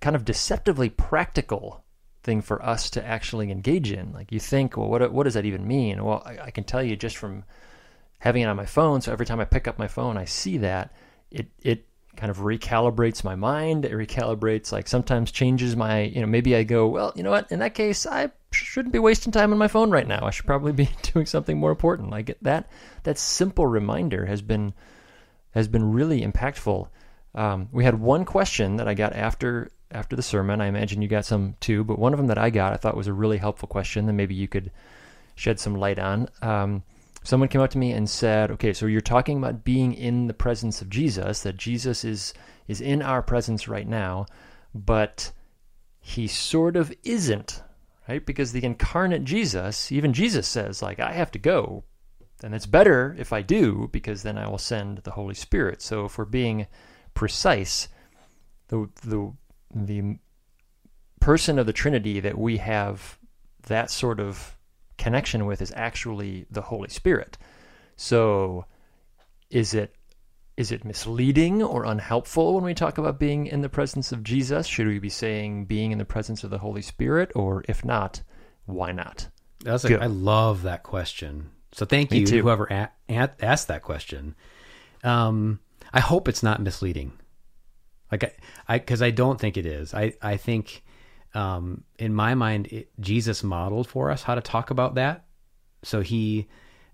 kind 0.00 0.16
of 0.16 0.24
deceptively 0.24 0.90
practical 0.90 1.84
thing 2.22 2.40
for 2.40 2.64
us 2.64 2.90
to 2.90 3.04
actually 3.04 3.50
engage 3.50 3.90
in. 3.90 4.12
Like 4.12 4.30
you 4.30 4.38
think, 4.40 4.76
well, 4.76 4.88
what 4.88 5.12
what 5.12 5.24
does 5.24 5.34
that 5.34 5.44
even 5.44 5.66
mean? 5.66 6.04
Well, 6.04 6.22
I, 6.24 6.38
I 6.46 6.50
can 6.50 6.64
tell 6.64 6.82
you 6.82 6.96
just 6.96 7.16
from 7.16 7.44
having 8.18 8.42
it 8.42 8.46
on 8.46 8.56
my 8.56 8.66
phone. 8.66 9.00
So 9.00 9.12
every 9.12 9.26
time 9.26 9.40
I 9.40 9.44
pick 9.44 9.68
up 9.68 9.78
my 9.78 9.88
phone, 9.88 10.16
I 10.16 10.24
see 10.24 10.58
that 10.58 10.92
it 11.30 11.48
it 11.62 11.86
kind 12.18 12.30
of 12.30 12.38
recalibrates 12.38 13.22
my 13.22 13.36
mind. 13.36 13.84
It 13.84 13.92
recalibrates, 13.92 14.72
like 14.72 14.88
sometimes 14.88 15.30
changes 15.30 15.76
my, 15.76 16.02
you 16.02 16.20
know, 16.20 16.26
maybe 16.26 16.56
I 16.56 16.64
go, 16.64 16.88
well, 16.88 17.12
you 17.14 17.22
know 17.22 17.30
what? 17.30 17.50
In 17.52 17.60
that 17.60 17.74
case, 17.74 18.06
I 18.06 18.32
shouldn't 18.50 18.92
be 18.92 18.98
wasting 18.98 19.32
time 19.32 19.52
on 19.52 19.58
my 19.58 19.68
phone 19.68 19.90
right 19.90 20.06
now. 20.06 20.24
I 20.24 20.30
should 20.30 20.46
probably 20.46 20.72
be 20.72 20.90
doing 21.02 21.26
something 21.26 21.56
more 21.56 21.70
important. 21.70 22.10
Like 22.10 22.36
that 22.42 22.68
that 23.04 23.18
simple 23.18 23.66
reminder 23.66 24.26
has 24.26 24.42
been 24.42 24.74
has 25.52 25.68
been 25.68 25.92
really 25.92 26.22
impactful. 26.22 26.88
Um, 27.34 27.68
we 27.72 27.84
had 27.84 28.00
one 28.00 28.24
question 28.24 28.76
that 28.76 28.88
I 28.88 28.94
got 28.94 29.12
after 29.14 29.70
after 29.90 30.16
the 30.16 30.22
sermon. 30.22 30.60
I 30.60 30.66
imagine 30.66 31.02
you 31.02 31.08
got 31.08 31.24
some 31.24 31.54
too, 31.60 31.84
but 31.84 31.98
one 31.98 32.12
of 32.12 32.18
them 32.18 32.26
that 32.26 32.38
I 32.38 32.50
got 32.50 32.72
I 32.72 32.76
thought 32.76 32.96
was 32.96 33.06
a 33.06 33.12
really 33.12 33.38
helpful 33.38 33.68
question 33.68 34.06
that 34.06 34.12
maybe 34.12 34.34
you 34.34 34.48
could 34.48 34.72
shed 35.36 35.60
some 35.60 35.76
light 35.76 36.00
on. 36.00 36.28
Um, 36.42 36.82
someone 37.22 37.48
came 37.48 37.60
up 37.60 37.70
to 37.70 37.78
me 37.78 37.92
and 37.92 38.08
said, 38.08 38.50
"Okay, 38.52 38.72
so 38.72 38.86
you're 38.86 39.00
talking 39.00 39.38
about 39.38 39.64
being 39.64 39.92
in 39.92 40.26
the 40.26 40.34
presence 40.34 40.80
of 40.82 40.88
Jesus, 40.90 41.42
that 41.42 41.56
Jesus 41.56 42.04
is 42.04 42.34
is 42.66 42.80
in 42.80 43.02
our 43.02 43.22
presence 43.22 43.68
right 43.68 43.88
now, 43.88 44.26
but 44.74 45.32
he 46.00 46.26
sort 46.26 46.76
of 46.76 46.92
isn't, 47.04 47.62
right? 48.08 48.24
Because 48.24 48.52
the 48.52 48.64
incarnate 48.64 49.24
Jesus, 49.24 49.90
even 49.92 50.12
Jesus 50.12 50.46
says 50.48 50.82
like 50.82 51.00
I 51.00 51.12
have 51.12 51.30
to 51.32 51.38
go, 51.38 51.84
and 52.42 52.54
it's 52.54 52.66
better 52.66 53.16
if 53.18 53.32
I 53.32 53.42
do 53.42 53.88
because 53.92 54.22
then 54.22 54.38
I 54.38 54.48
will 54.48 54.58
send 54.58 54.98
the 54.98 55.12
Holy 55.12 55.34
Spirit. 55.34 55.82
So 55.82 56.04
if 56.04 56.18
we're 56.18 56.24
being 56.24 56.66
precise, 57.14 57.88
the 58.68 58.88
the 59.02 59.32
the 59.74 60.18
person 61.20 61.58
of 61.58 61.66
the 61.66 61.72
Trinity 61.72 62.20
that 62.20 62.38
we 62.38 62.58
have 62.58 63.18
that 63.66 63.90
sort 63.90 64.20
of 64.20 64.56
connection 64.98 65.46
with 65.46 65.62
is 65.62 65.72
actually 65.74 66.46
the 66.50 66.62
Holy 66.62 66.88
Spirit. 66.88 67.38
So 67.96 68.66
is 69.50 69.74
it 69.74 69.94
is 70.56 70.72
it 70.72 70.84
misleading 70.84 71.62
or 71.62 71.84
unhelpful 71.84 72.54
when 72.54 72.64
we 72.64 72.74
talk 72.74 72.98
about 72.98 73.20
being 73.20 73.46
in 73.46 73.62
the 73.62 73.68
presence 73.68 74.10
of 74.10 74.24
Jesus? 74.24 74.66
Should 74.66 74.88
we 74.88 74.98
be 74.98 75.08
saying 75.08 75.66
being 75.66 75.92
in 75.92 75.98
the 75.98 76.04
presence 76.04 76.42
of 76.42 76.50
the 76.50 76.58
Holy 76.58 76.82
Spirit 76.82 77.30
or 77.36 77.64
if 77.68 77.84
not, 77.84 78.22
why 78.66 78.90
not? 78.90 79.28
That's 79.60 79.84
Good. 79.84 80.02
I 80.02 80.06
love 80.06 80.62
that 80.62 80.82
question. 80.82 81.50
So 81.72 81.86
thank 81.86 82.10
Me 82.10 82.20
you, 82.20 82.26
too. 82.26 82.42
whoever 82.42 82.64
a- 82.66 82.90
a- 83.08 83.44
asked 83.44 83.68
that 83.68 83.82
question. 83.82 84.34
Um, 85.04 85.60
I 85.92 86.00
hope 86.00 86.26
it's 86.28 86.42
not 86.42 86.60
misleading. 86.60 87.12
Like 88.10 88.24
I, 88.24 88.32
I, 88.68 88.78
because 88.78 89.02
I 89.02 89.10
don't 89.10 89.40
think 89.40 89.56
it 89.56 89.66
is. 89.66 89.94
I, 89.94 90.14
I 90.22 90.36
think, 90.38 90.82
um, 91.34 91.84
in 91.98 92.14
my 92.14 92.34
mind, 92.34 92.68
it, 92.68 92.88
Jesus 93.00 93.42
modeled 93.42 93.88
for 93.88 94.10
us 94.10 94.22
how 94.22 94.34
to 94.34 94.40
talk 94.40 94.70
about 94.70 94.94
that. 94.94 95.24
So 95.82 96.00
he, 96.00 96.48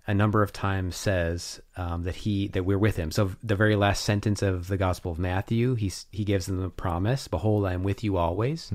a 0.07 0.13
number 0.13 0.43
of 0.43 0.53
times 0.53 0.95
says 0.95 1.61
um, 1.77 2.03
that 2.03 2.15
he 2.15 2.49
that 2.49 2.63
we're 2.63 2.77
with 2.77 2.95
him. 2.95 3.11
So 3.11 3.31
the 3.43 3.55
very 3.55 3.75
last 3.75 4.03
sentence 4.03 4.41
of 4.41 4.67
the 4.67 4.77
Gospel 4.77 5.11
of 5.11 5.19
Matthew, 5.19 5.75
he's 5.75 6.05
he 6.11 6.23
gives 6.23 6.45
them 6.45 6.61
the 6.61 6.69
promise: 6.69 7.27
"Behold, 7.27 7.65
I 7.65 7.73
am 7.73 7.83
with 7.83 8.03
you 8.03 8.17
always, 8.17 8.71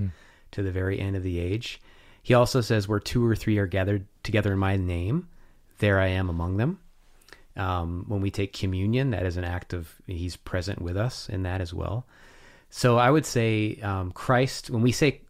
to 0.52 0.62
the 0.62 0.72
very 0.72 0.98
end 0.98 1.16
of 1.16 1.22
the 1.22 1.38
age." 1.38 1.80
He 2.22 2.34
also 2.34 2.60
says, 2.60 2.88
"Where 2.88 3.00
two 3.00 3.24
or 3.24 3.36
three 3.36 3.58
are 3.58 3.66
gathered 3.66 4.06
together 4.22 4.52
in 4.52 4.58
my 4.58 4.76
name, 4.76 5.28
there 5.78 6.00
I 6.00 6.08
am 6.08 6.28
among 6.28 6.56
them." 6.56 6.80
Um, 7.56 8.04
when 8.08 8.20
we 8.20 8.30
take 8.30 8.52
communion, 8.52 9.10
that 9.10 9.26
is 9.26 9.36
an 9.36 9.44
act 9.44 9.72
of 9.72 9.94
He's 10.06 10.36
present 10.36 10.80
with 10.80 10.96
us 10.96 11.28
in 11.28 11.42
that 11.42 11.60
as 11.60 11.74
well. 11.74 12.06
So 12.70 12.98
I 12.98 13.10
would 13.10 13.26
say 13.26 13.80
um, 13.82 14.12
Christ, 14.12 14.70
when 14.70 14.82
we 14.82 14.92
say 14.92 15.22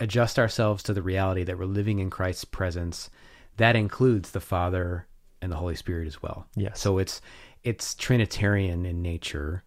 adjust 0.00 0.38
ourselves 0.38 0.82
to 0.84 0.94
the 0.94 1.02
reality 1.02 1.44
that 1.44 1.58
we're 1.58 1.66
living 1.66 1.98
in 1.98 2.10
Christ's 2.10 2.44
presence, 2.44 3.10
that 3.56 3.76
includes 3.76 4.30
the 4.30 4.40
Father 4.40 5.06
and 5.42 5.52
the 5.52 5.56
Holy 5.56 5.76
Spirit 5.76 6.06
as 6.06 6.22
well. 6.22 6.46
Yes. 6.56 6.80
So 6.80 6.98
it's 6.98 7.20
it's 7.62 7.94
Trinitarian 7.94 8.86
in 8.86 9.02
nature. 9.02 9.62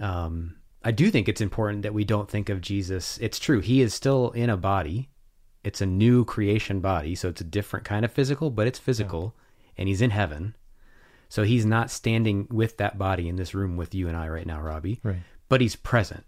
Um, 0.00 0.56
I 0.82 0.90
do 0.90 1.10
think 1.10 1.28
it's 1.28 1.40
important 1.40 1.82
that 1.82 1.94
we 1.94 2.04
don't 2.04 2.28
think 2.28 2.48
of 2.48 2.60
Jesus. 2.60 3.18
It's 3.20 3.38
true; 3.38 3.60
he 3.60 3.80
is 3.80 3.94
still 3.94 4.30
in 4.30 4.50
a 4.50 4.56
body. 4.56 5.10
It's 5.62 5.80
a 5.80 5.86
new 5.86 6.24
creation 6.24 6.80
body, 6.80 7.14
so 7.14 7.28
it's 7.28 7.40
a 7.40 7.44
different 7.44 7.86
kind 7.86 8.04
of 8.04 8.12
physical, 8.12 8.50
but 8.50 8.66
it's 8.66 8.78
physical, 8.78 9.34
and 9.78 9.88
he's 9.88 10.02
in 10.02 10.10
heaven. 10.10 10.56
So 11.30 11.42
he's 11.42 11.64
not 11.64 11.90
standing 11.90 12.46
with 12.50 12.76
that 12.76 12.98
body 12.98 13.28
in 13.28 13.36
this 13.36 13.54
room 13.54 13.76
with 13.76 13.94
you 13.94 14.08
and 14.08 14.16
I 14.16 14.28
right 14.28 14.46
now, 14.46 14.60
Robbie. 14.60 15.00
Right. 15.02 15.22
But 15.48 15.62
he's 15.62 15.74
present. 15.74 16.24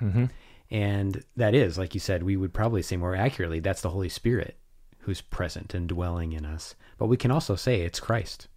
Mm-hmm. 0.00 0.26
And 0.70 1.22
that 1.36 1.54
is, 1.54 1.78
like 1.78 1.94
you 1.94 2.00
said, 2.00 2.22
we 2.22 2.36
would 2.36 2.52
probably 2.52 2.82
say 2.82 2.96
more 2.96 3.14
accurately, 3.14 3.60
that's 3.60 3.82
the 3.82 3.90
Holy 3.90 4.08
Spirit 4.08 4.56
who's 5.00 5.20
present 5.20 5.72
and 5.74 5.88
dwelling 5.88 6.32
in 6.32 6.44
us. 6.44 6.74
But 6.98 7.06
we 7.06 7.16
can 7.16 7.30
also 7.30 7.54
say 7.54 7.82
it's 7.82 8.00
Christ. 8.00 8.48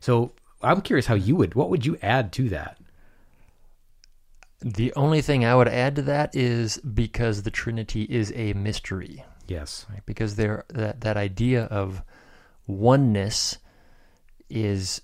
So 0.00 0.32
I'm 0.62 0.80
curious 0.80 1.06
how 1.06 1.14
you 1.14 1.36
would, 1.36 1.54
what 1.54 1.68
would 1.68 1.84
you 1.84 1.98
add 2.02 2.32
to 2.34 2.48
that? 2.48 2.78
The 4.60 4.92
only 4.94 5.20
thing 5.20 5.44
I 5.44 5.54
would 5.54 5.68
add 5.68 5.96
to 5.96 6.02
that 6.02 6.34
is 6.34 6.78
because 6.78 7.42
the 7.42 7.50
Trinity 7.50 8.02
is 8.04 8.32
a 8.34 8.54
mystery, 8.54 9.22
Yes. 9.46 9.84
right? 9.90 10.04
Because 10.06 10.36
there 10.36 10.64
that 10.70 11.02
that 11.02 11.16
idea 11.18 11.64
of 11.64 12.02
oneness 12.66 13.58
is 14.48 15.02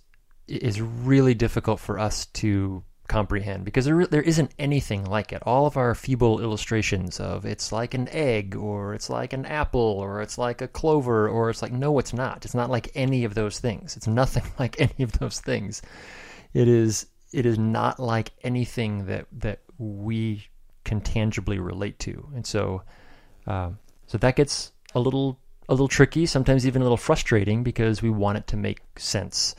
is 0.48 0.80
really 0.80 1.34
difficult 1.34 1.80
for 1.80 1.98
us 1.98 2.26
to 2.26 2.82
comprehend 3.12 3.62
because 3.64 3.84
there 3.84 4.06
there 4.06 4.22
isn't 4.22 4.54
anything 4.58 5.04
like 5.04 5.32
it. 5.32 5.42
All 5.44 5.66
of 5.66 5.76
our 5.76 5.94
feeble 5.94 6.40
illustrations 6.40 7.20
of 7.20 7.44
it's 7.44 7.70
like 7.70 7.92
an 7.92 8.08
egg 8.10 8.56
or 8.56 8.94
it's 8.94 9.10
like 9.10 9.34
an 9.34 9.44
apple 9.44 9.80
or 9.80 10.22
it's 10.22 10.38
like 10.38 10.62
a 10.62 10.68
clover 10.68 11.28
or 11.28 11.50
it's 11.50 11.60
like 11.60 11.72
no 11.72 11.98
it's 11.98 12.14
not. 12.14 12.46
It's 12.46 12.54
not 12.54 12.70
like 12.70 12.90
any 12.94 13.24
of 13.24 13.34
those 13.34 13.60
things. 13.60 13.96
It's 13.98 14.06
nothing 14.06 14.44
like 14.58 14.80
any 14.80 15.04
of 15.04 15.12
those 15.18 15.40
things. 15.40 15.82
It 16.54 16.68
is 16.68 17.06
it 17.32 17.44
is 17.44 17.58
not 17.58 18.00
like 18.00 18.32
anything 18.42 19.04
that 19.06 19.26
that 19.40 19.60
we 19.76 20.48
can 20.84 21.02
tangibly 21.02 21.58
relate 21.58 21.98
to. 22.00 22.26
And 22.34 22.46
so 22.46 22.82
um, 23.46 23.78
so 24.06 24.16
that 24.18 24.36
gets 24.36 24.72
a 24.94 25.00
little 25.00 25.38
a 25.68 25.74
little 25.74 25.88
tricky, 25.88 26.24
sometimes 26.24 26.66
even 26.66 26.80
a 26.80 26.84
little 26.84 26.96
frustrating 26.96 27.62
because 27.62 28.00
we 28.00 28.10
want 28.10 28.38
it 28.38 28.46
to 28.48 28.56
make 28.56 28.80
sense. 28.96 29.54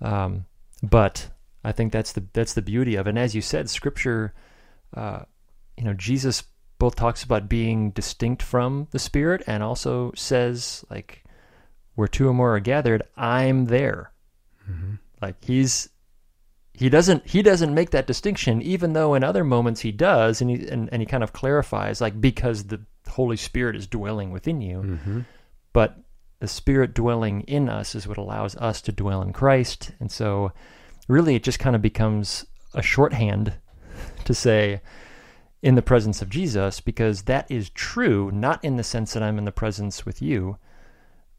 Um, 0.00 0.46
but 0.80 1.28
I 1.68 1.72
think 1.72 1.92
that's 1.92 2.12
the 2.12 2.24
that's 2.32 2.54
the 2.54 2.62
beauty 2.62 2.96
of 2.96 3.06
it. 3.06 3.10
And 3.10 3.18
as 3.18 3.34
you 3.34 3.42
said, 3.42 3.68
Scripture, 3.68 4.32
uh, 4.96 5.20
you 5.76 5.84
know, 5.84 5.92
Jesus 5.94 6.44
both 6.78 6.96
talks 6.96 7.22
about 7.22 7.48
being 7.48 7.90
distinct 7.90 8.42
from 8.42 8.86
the 8.90 8.98
Spirit 8.98 9.42
and 9.46 9.62
also 9.62 10.12
says 10.16 10.84
like, 10.88 11.24
where 11.96 12.08
two 12.08 12.28
or 12.28 12.32
more 12.32 12.54
are 12.54 12.60
gathered, 12.60 13.02
I'm 13.16 13.66
there. 13.66 14.12
Mm-hmm. 14.70 14.94
Like 15.20 15.44
he's 15.44 15.90
he 16.72 16.88
doesn't 16.88 17.26
he 17.28 17.42
doesn't 17.42 17.74
make 17.74 17.90
that 17.90 18.06
distinction, 18.06 18.62
even 18.62 18.92
though 18.94 19.14
in 19.14 19.22
other 19.24 19.44
moments 19.44 19.80
he 19.80 19.92
does, 19.92 20.40
and 20.40 20.50
he 20.50 20.66
and, 20.68 20.88
and 20.92 21.02
he 21.02 21.06
kind 21.06 21.24
of 21.24 21.32
clarifies 21.32 22.00
like 22.00 22.18
because 22.20 22.64
the 22.64 22.80
Holy 23.08 23.36
Spirit 23.36 23.76
is 23.76 23.86
dwelling 23.86 24.30
within 24.30 24.60
you, 24.62 24.78
Mm-hmm. 24.78 25.20
but 25.72 25.98
the 26.40 26.48
Spirit 26.48 26.94
dwelling 26.94 27.40
in 27.42 27.68
us 27.68 27.94
is 27.94 28.06
what 28.06 28.16
allows 28.16 28.54
us 28.56 28.80
to 28.82 28.92
dwell 28.92 29.20
in 29.22 29.32
Christ, 29.32 29.90
and 29.98 30.10
so 30.10 30.52
really 31.08 31.34
it 31.34 31.42
just 31.42 31.58
kind 31.58 31.74
of 31.74 31.82
becomes 31.82 32.46
a 32.74 32.82
shorthand 32.82 33.54
to 34.24 34.34
say 34.34 34.80
in 35.62 35.74
the 35.74 35.82
presence 35.82 36.22
of 36.22 36.28
Jesus 36.30 36.80
because 36.80 37.22
that 37.22 37.50
is 37.50 37.70
true, 37.70 38.30
not 38.30 38.62
in 38.64 38.76
the 38.76 38.84
sense 38.84 39.12
that 39.14 39.22
I'm 39.22 39.38
in 39.38 39.44
the 39.44 39.50
presence 39.52 40.06
with 40.06 40.22
you 40.22 40.58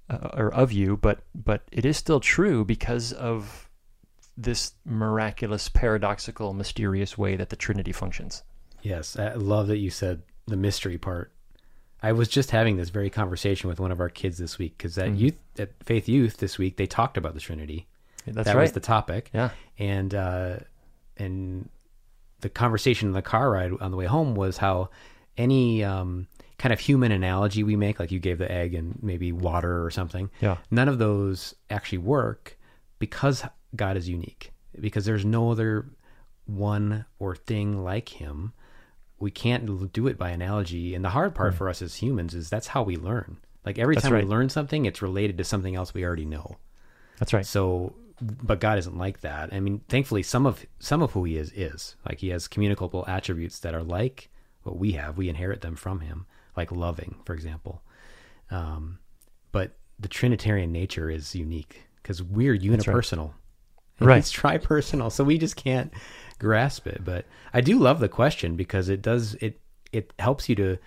uh, 0.10 0.30
or 0.34 0.54
of 0.54 0.72
you, 0.72 0.98
but 0.98 1.20
but 1.34 1.62
it 1.72 1.86
is 1.86 1.96
still 1.98 2.20
true 2.20 2.66
because 2.66 3.14
of 3.14 3.70
this 4.36 4.74
miraculous, 4.86 5.70
paradoxical, 5.70 6.54
mysterious 6.54 7.18
way 7.18 7.36
that 7.36 7.50
the 7.50 7.56
Trinity 7.56 7.92
functions. 7.92 8.44
Yes. 8.82 9.18
I 9.20 9.34
love 9.34 9.68
that 9.68 9.78
you 9.78 9.90
said 9.90 10.22
the 10.48 10.56
mystery 10.56 10.98
part. 10.98 11.32
I 12.02 12.14
was 12.14 12.30
just 12.30 12.52
having 12.52 12.78
this 12.78 12.90
very 12.90 13.10
conversation 13.10 13.68
with 13.70 13.80
one 13.82 13.92
of 13.92 14.00
our 14.00 14.08
kids 14.08 14.38
this 14.38 14.58
week 14.58 14.78
because 14.78 14.98
at 14.98 15.10
Mhm. 15.10 15.20
youth 15.20 15.38
at 15.60 15.72
Faith 15.84 16.08
Youth 16.08 16.38
this 16.38 16.58
week 16.58 16.78
they 16.78 16.88
talked 16.88 17.18
about 17.18 17.34
the 17.34 17.42
Trinity. 17.42 17.88
That's 18.26 18.46
that 18.46 18.56
right. 18.56 18.62
was 18.64 18.72
the 18.74 18.80
topic. 18.80 19.30
yeah. 19.34 19.50
and 19.78 20.14
uh, 20.14 20.58
and 21.18 21.70
the 22.42 22.50
conversation 22.50 23.10
in 23.10 23.14
the 23.14 23.22
car 23.22 23.52
ride 23.52 23.72
on 23.82 23.92
the 23.92 23.98
way 23.98 24.06
home 24.06 24.36
was 24.36 24.58
how 24.58 24.90
any 25.38 25.84
um, 25.84 26.28
kind 26.58 26.72
of 26.72 26.80
human 26.80 27.12
analogy 27.12 27.64
we 27.64 27.76
make, 27.76 28.00
like 28.00 28.12
you 28.12 28.20
gave 28.20 28.38
the 28.38 28.50
egg 28.52 28.74
and 28.74 28.98
maybe 29.02 29.32
water 29.32 29.84
or 29.86 29.90
something, 29.92 30.30
Yeah. 30.42 30.58
none 30.72 30.88
of 30.88 31.00
those 31.00 31.54
actually 31.70 31.98
work 32.00 32.58
because 33.00 33.44
God 33.76 33.98
is 33.98 34.08
unique. 34.08 34.52
Because 34.80 35.04
there's 35.06 35.26
no 35.26 35.52
other 35.52 35.90
one 36.46 37.06
or 37.20 37.36
thing 37.36 37.84
like 37.84 38.10
Him. 38.10 38.54
We 39.20 39.32
can't 39.32 39.92
do 39.92 40.08
it 40.08 40.18
by 40.18 40.30
analogy. 40.30 40.96
And 40.96 41.04
the 41.04 41.10
hard 41.10 41.36
part 41.36 41.54
for 41.56 41.68
us 41.68 41.82
as 41.82 41.96
humans 41.96 42.34
is 42.34 42.50
that's 42.50 42.68
how 42.68 42.84
we 42.84 42.96
learn. 42.96 43.38
Like 43.66 43.78
every 43.78 43.96
That's 43.96 44.06
time 44.06 44.14
right. 44.14 44.24
we 44.24 44.30
learn 44.30 44.48
something, 44.48 44.86
it's 44.86 45.02
related 45.02 45.38
to 45.40 45.44
something 45.44 45.76
else 45.76 45.94
we 45.94 46.06
already 46.06 46.24
know. 46.26 46.56
That's 47.18 47.34
right. 47.34 47.46
So, 47.46 47.94
but 48.22 48.60
God 48.60 48.78
isn't 48.78 48.98
like 48.98 49.22
that. 49.22 49.54
I 49.54 49.60
mean, 49.60 49.82
thankfully, 49.90 50.24
some 50.24 50.46
of 50.46 50.66
some 50.80 51.02
of 51.02 51.12
who 51.12 51.24
He 51.24 51.38
is 51.38 51.52
is 51.54 51.96
like 52.08 52.20
He 52.20 52.30
has 52.30 52.48
communicable 52.48 53.06
attributes 53.08 53.60
that 53.60 53.74
are 53.74 53.84
like 53.84 54.30
what 54.64 54.78
we 54.78 54.94
have. 54.94 55.18
We 55.18 55.30
inherit 55.30 55.62
them 55.62 55.76
from 55.76 56.02
Him, 56.02 56.26
like 56.56 56.72
loving, 56.72 57.16
for 57.26 57.34
example. 57.34 57.82
Um, 58.52 59.00
but 59.52 59.78
the 60.00 60.08
Trinitarian 60.08 60.72
nature 60.72 61.10
is 61.10 61.36
unique 61.36 61.84
because 62.02 62.24
we're 62.24 62.58
unipersonal. 62.58 63.32
And 63.32 63.34
Right. 64.08 64.16
He's 64.18 64.32
tripersonal, 64.32 65.12
so 65.12 65.26
we 65.26 65.38
just 65.38 65.58
can't 65.58 65.94
grasp 66.40 66.88
it. 66.88 67.04
But 67.04 67.26
I 67.54 67.60
do 67.60 67.78
love 67.78 68.00
the 68.00 68.08
question 68.08 68.56
because 68.56 68.88
it 68.88 69.02
does 69.02 69.36
it 69.36 69.60
it 69.92 70.14
helps 70.20 70.48
you 70.48 70.56
to 70.56 70.78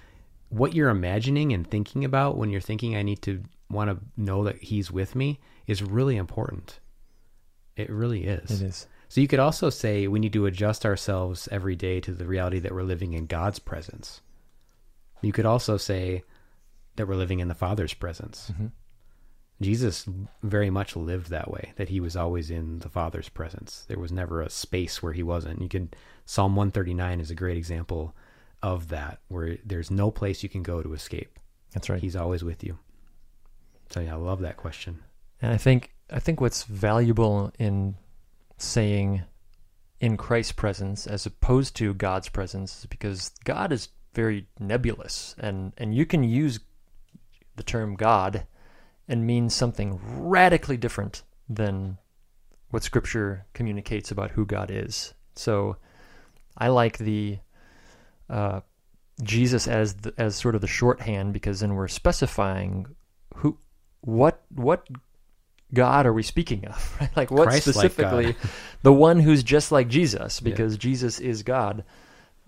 what 0.49 0.75
you're 0.75 0.91
imagining 0.91 1.53
and 1.53 1.69
thinking 1.69 2.05
about 2.05 2.37
when 2.37 2.51
you're 2.51 2.61
thinking 2.61 2.97
I 2.97 3.03
need 3.03 3.23
to 3.23 3.43
want 3.71 3.91
to 3.91 3.99
know 4.21 4.45
that 4.45 4.57
he's 4.57 4.91
with 4.91 5.15
me 5.15 5.41
is 5.67 5.83
really 5.83 6.17
important. 6.17 6.79
It 7.83 7.91
really 7.91 8.25
is. 8.25 8.63
It 8.63 8.67
is. 8.67 8.87
So 9.09 9.21
you 9.21 9.29
could 9.29 9.39
also 9.39 9.69
say 9.69 10.07
we 10.07 10.21
need 10.21 10.33
to 10.33 10.47
adjust 10.47 10.87
ourselves 10.87 11.49
every 11.53 11.77
day 11.77 12.01
to 12.01 12.13
the 12.13 12.27
reality 12.27 12.59
that 12.61 12.73
we're 12.73 12.83
living 12.83 13.13
in 13.13 13.27
God's 13.27 13.59
presence. 13.59 14.23
You 15.21 15.33
could 15.33 15.47
also 15.47 15.77
say 15.77 16.25
that 16.97 17.07
we're 17.07 17.15
living 17.15 17.41
in 17.41 17.49
the 17.49 17.55
Father's 17.55 17.95
presence. 17.95 18.51
Mhm. 18.59 18.73
Jesus 19.61 20.09
very 20.43 20.71
much 20.71 20.97
lived 20.97 21.29
that 21.29 21.51
way, 21.51 21.73
that 21.77 21.89
he 21.89 22.01
was 22.01 22.17
always 22.17 22.51
in 22.51 22.81
the 22.81 22.89
Father's 22.89 23.29
presence. 23.29 23.85
There 23.87 23.99
was 23.99 24.11
never 24.11 24.41
a 24.41 24.51
space 24.51 25.03
where 25.03 25.13
he 25.13 25.23
wasn't. 25.23 25.63
You 25.63 25.69
can 25.69 25.91
Psalm 26.25 26.57
139 26.57 27.21
is 27.21 27.31
a 27.31 27.35
great 27.35 27.57
example 27.57 28.17
of 28.63 28.89
that, 28.89 29.21
where 29.29 29.59
there's 29.65 29.91
no 29.91 30.11
place 30.11 30.43
you 30.43 30.49
can 30.49 30.63
go 30.63 30.83
to 30.83 30.95
escape. 30.95 31.39
That's 31.73 31.89
right. 31.89 32.01
He's 32.01 32.17
always 32.17 32.43
with 32.43 32.65
you. 32.65 32.79
So 33.91 34.01
yeah, 34.01 34.15
I 34.15 34.17
love 34.17 34.41
that 34.41 34.57
question. 34.57 35.01
And 35.41 35.53
I 35.53 35.57
think 35.57 35.92
I 36.13 36.21
think 36.21 36.41
what's 36.41 36.65
valuable 36.65 37.53
in 37.59 37.97
saying 38.59 39.23
in 40.01 40.17
Christ's 40.17 40.53
presence 40.53 41.07
as 41.07 41.27
opposed 41.27 41.75
to 41.77 41.95
God's 41.95 42.29
presence 42.29 42.81
is 42.81 42.87
because 42.87 43.31
God 43.45 43.73
is 43.73 43.89
very 44.15 44.47
nebulous 44.61 45.35
and 45.39 45.73
and 45.79 45.95
you 45.95 46.05
can 46.05 46.23
use 46.23 46.61
the 47.57 47.63
term 47.63 47.95
God 47.95 48.47
and 49.09 49.27
mean 49.27 49.49
something 49.49 49.99
radically 50.05 50.77
different 50.77 51.23
than 51.49 51.99
what 52.71 52.83
scripture 52.83 53.47
communicates 53.53 54.11
about 54.11 54.33
who 54.33 54.47
God 54.47 54.71
is. 54.71 55.15
So 55.35 55.77
I 56.57 56.69
like 56.69 56.99
the 56.99 57.39
uh, 58.29 58.61
Jesus 59.23 59.69
as 59.69 59.95
the, 59.95 60.15
as 60.19 60.37
sort 60.37 60.55
of 60.55 60.61
the 60.61 60.67
shorthand 60.67 61.33
because 61.33 61.61
then 61.61 61.75
we're 61.75 61.89
specifying 61.89 62.87
who 63.37 63.59
what 64.01 64.43
what 64.55 64.87
God 65.75 66.07
are 66.07 66.13
we 66.13 66.23
speaking 66.23 66.67
of? 66.67 66.97
Right? 67.01 67.17
Like 67.17 67.31
what 67.31 67.49
Christ-like 67.49 67.75
specifically 67.75 68.37
the 68.83 68.93
one 68.93 69.21
who's 69.21 69.43
just 69.43 69.73
like 69.73 69.89
Jesus 69.89 70.41
Yeah. 70.43 70.51
because 70.51 70.77
Jesus 70.77 71.21
is 71.21 71.43
God. 71.43 71.85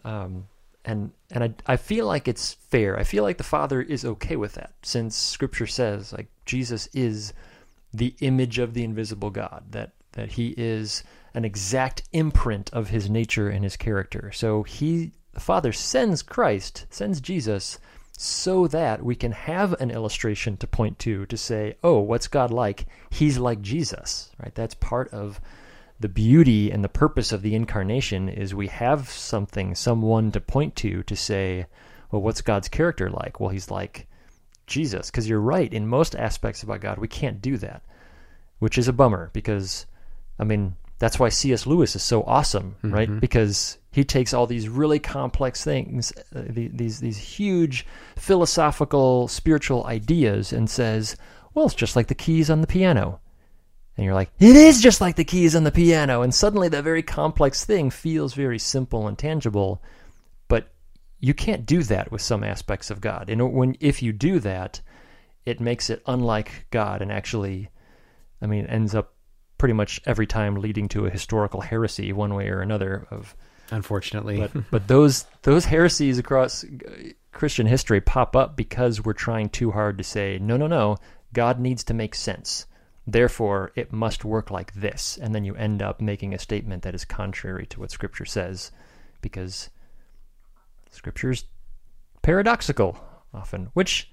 Um, 0.04 0.46
and 0.84 1.12
and 1.30 1.44
I 1.44 1.54
I 1.66 1.76
feel 1.76 2.06
like 2.06 2.28
it's 2.28 2.54
fair. 2.54 2.98
I 2.98 3.04
feel 3.04 3.22
like 3.22 3.38
the 3.38 3.44
Father 3.44 3.80
is 3.80 4.04
okay 4.04 4.36
with 4.36 4.54
that 4.54 4.74
since 4.82 5.16
Scripture 5.16 5.66
says 5.66 6.12
like 6.12 6.28
Jesus 6.44 6.88
is 6.92 7.32
the 7.92 8.14
image 8.20 8.58
of 8.58 8.74
the 8.74 8.84
invisible 8.84 9.30
God 9.30 9.64
that 9.70 9.92
that 10.12 10.32
he 10.32 10.54
is 10.56 11.02
an 11.32 11.44
exact 11.44 12.02
imprint 12.12 12.70
of 12.72 12.90
his 12.90 13.08
nature 13.10 13.48
and 13.48 13.64
his 13.64 13.76
character. 13.76 14.30
So 14.32 14.62
he 14.62 15.12
the 15.32 15.40
Father 15.40 15.72
sends 15.72 16.22
Christ, 16.22 16.86
sends 16.90 17.20
Jesus 17.20 17.78
so 18.16 18.66
that 18.68 19.04
we 19.04 19.14
can 19.14 19.32
have 19.32 19.72
an 19.74 19.90
illustration 19.90 20.56
to 20.58 20.66
point 20.66 20.98
to 21.00 21.26
to 21.26 21.36
say, 21.36 21.76
"Oh, 21.82 21.98
what's 22.00 22.28
God 22.28 22.50
like? 22.50 22.86
He's 23.10 23.38
like 23.38 23.60
Jesus." 23.60 24.30
Right? 24.42 24.54
That's 24.54 24.74
part 24.74 25.12
of 25.12 25.40
the 26.00 26.08
beauty 26.08 26.70
and 26.70 26.82
the 26.82 26.88
purpose 26.88 27.32
of 27.32 27.42
the 27.42 27.54
incarnation 27.54 28.28
is 28.28 28.54
we 28.54 28.66
have 28.66 29.08
something, 29.08 29.74
someone 29.74 30.32
to 30.32 30.40
point 30.40 30.76
to 30.76 31.02
to 31.04 31.16
say, 31.16 31.66
well, 32.10 32.22
what's 32.22 32.42
God's 32.42 32.68
character 32.68 33.10
like? 33.10 33.40
Well, 33.40 33.50
he's 33.50 33.70
like 33.70 34.06
Jesus. 34.66 35.10
Because 35.10 35.28
you're 35.28 35.40
right, 35.40 35.72
in 35.72 35.86
most 35.86 36.14
aspects 36.14 36.62
about 36.62 36.80
God, 36.80 36.98
we 36.98 37.08
can't 37.08 37.42
do 37.42 37.56
that, 37.58 37.82
which 38.58 38.78
is 38.78 38.88
a 38.88 38.92
bummer 38.92 39.30
because, 39.32 39.86
I 40.38 40.44
mean, 40.44 40.76
that's 40.98 41.18
why 41.18 41.28
C.S. 41.28 41.66
Lewis 41.66 41.96
is 41.96 42.02
so 42.02 42.22
awesome, 42.22 42.76
right? 42.82 43.08
Mm-hmm. 43.08 43.18
Because 43.18 43.78
he 43.94 44.02
takes 44.02 44.34
all 44.34 44.48
these 44.48 44.68
really 44.68 44.98
complex 44.98 45.62
things, 45.62 46.12
uh, 46.34 46.42
these 46.48 46.98
these 46.98 47.16
huge 47.16 47.86
philosophical, 48.16 49.28
spiritual 49.28 49.86
ideas, 49.86 50.52
and 50.52 50.68
says, 50.68 51.16
"Well, 51.54 51.66
it's 51.66 51.76
just 51.76 51.94
like 51.94 52.08
the 52.08 52.14
keys 52.16 52.50
on 52.50 52.60
the 52.60 52.66
piano." 52.66 53.20
And 53.96 54.04
you're 54.04 54.14
like, 54.14 54.32
"It 54.40 54.56
is 54.56 54.80
just 54.80 55.00
like 55.00 55.14
the 55.14 55.22
keys 55.22 55.54
on 55.54 55.62
the 55.62 55.70
piano." 55.70 56.22
And 56.22 56.34
suddenly, 56.34 56.68
that 56.70 56.82
very 56.82 57.04
complex 57.04 57.64
thing 57.64 57.88
feels 57.88 58.34
very 58.34 58.58
simple 58.58 59.06
and 59.06 59.16
tangible. 59.16 59.80
But 60.48 60.72
you 61.20 61.32
can't 61.32 61.64
do 61.64 61.84
that 61.84 62.10
with 62.10 62.20
some 62.20 62.42
aspects 62.42 62.90
of 62.90 63.00
God. 63.00 63.30
And 63.30 63.52
when 63.52 63.76
if 63.78 64.02
you 64.02 64.12
do 64.12 64.40
that, 64.40 64.80
it 65.46 65.60
makes 65.60 65.88
it 65.88 66.02
unlike 66.08 66.66
God, 66.72 67.00
and 67.00 67.12
actually, 67.12 67.68
I 68.42 68.46
mean, 68.46 68.66
ends 68.66 68.92
up 68.92 69.14
pretty 69.56 69.74
much 69.74 70.00
every 70.04 70.26
time 70.26 70.56
leading 70.56 70.88
to 70.88 71.06
a 71.06 71.10
historical 71.10 71.60
heresy 71.60 72.12
one 72.12 72.34
way 72.34 72.48
or 72.48 72.60
another 72.60 73.06
of 73.12 73.36
Unfortunately, 73.74 74.38
but 74.38 74.52
but 74.70 74.88
those 74.88 75.26
those 75.42 75.64
heresies 75.64 76.18
across 76.18 76.64
Christian 77.32 77.66
history 77.66 78.00
pop 78.00 78.36
up 78.36 78.56
because 78.56 79.04
we're 79.04 79.12
trying 79.12 79.48
too 79.48 79.72
hard 79.72 79.98
to 79.98 80.04
say 80.04 80.38
no 80.40 80.56
no 80.56 80.66
no 80.66 80.96
God 81.32 81.58
needs 81.58 81.82
to 81.84 81.94
make 81.94 82.14
sense. 82.14 82.66
Therefore 83.06 83.72
it 83.74 83.92
must 83.92 84.24
work 84.24 84.50
like 84.50 84.72
this. 84.74 85.18
And 85.20 85.34
then 85.34 85.44
you 85.44 85.54
end 85.56 85.82
up 85.82 86.00
making 86.00 86.32
a 86.32 86.38
statement 86.38 86.84
that 86.84 86.94
is 86.94 87.04
contrary 87.04 87.66
to 87.66 87.80
what 87.80 87.90
scripture 87.90 88.24
says 88.24 88.70
because 89.20 89.70
scripture's 90.90 91.44
paradoxical 92.22 92.96
often 93.34 93.68
which 93.74 94.12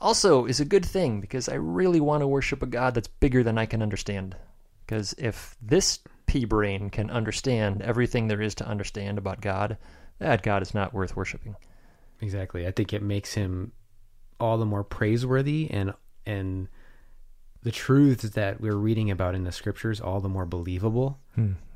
also 0.00 0.46
is 0.46 0.60
a 0.60 0.64
good 0.64 0.84
thing 0.84 1.20
because 1.20 1.48
I 1.48 1.54
really 1.54 2.00
want 2.00 2.20
to 2.20 2.28
worship 2.28 2.62
a 2.62 2.66
God 2.66 2.94
that's 2.94 3.08
bigger 3.08 3.42
than 3.42 3.58
I 3.58 3.66
can 3.66 3.82
understand. 3.82 4.36
Because 4.84 5.14
if 5.18 5.56
this 5.60 5.98
pea 6.26 6.44
brain 6.44 6.90
can 6.90 7.10
understand 7.10 7.82
everything 7.82 8.28
there 8.28 8.42
is 8.42 8.54
to 8.56 8.66
understand 8.66 9.18
about 9.18 9.40
God, 9.40 9.76
that 10.18 10.42
God 10.42 10.62
is 10.62 10.74
not 10.74 10.92
worth 10.94 11.16
worshiping. 11.16 11.56
exactly. 12.20 12.66
I 12.66 12.70
think 12.70 12.92
it 12.92 13.02
makes 13.02 13.34
him 13.34 13.72
all 14.40 14.58
the 14.58 14.66
more 14.66 14.84
praiseworthy, 14.84 15.70
and 15.70 15.92
and 16.26 16.68
the 17.62 17.70
truths 17.70 18.22
that 18.30 18.60
we're 18.60 18.76
reading 18.76 19.10
about 19.10 19.34
in 19.34 19.44
the 19.44 19.52
scriptures 19.52 20.00
all 20.00 20.20
the 20.20 20.28
more 20.28 20.46
believable 20.46 21.18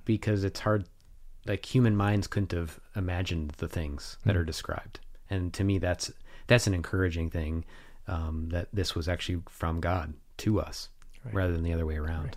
because 0.05 0.45
it's 0.45 0.61
hard. 0.61 0.85
Like 1.47 1.65
human 1.65 1.97
minds 1.97 2.27
couldn't 2.27 2.53
have 2.53 2.79
imagined 2.95 3.53
the 3.59 3.69
things 3.69 4.19
that 4.27 4.37
are 4.37 4.45
described, 4.45 5.01
and 5.31 5.53
to 5.55 5.65
me, 5.65 5.79
that's 5.79 6.13
that's 6.49 6.67
an 6.67 6.75
encouraging 6.75 7.31
thing. 7.31 7.65
Um, 8.07 8.49
that 8.51 8.69
this 8.73 8.95
was 8.97 9.09
actually 9.09 9.43
from 9.49 9.81
God 9.81 10.15
to 10.39 10.61
us, 10.61 10.89
Right. 11.25 11.35
rather 11.35 11.53
than 11.53 11.63
the 11.63 11.73
other 11.73 11.87
way 11.87 11.97
around. 11.97 12.37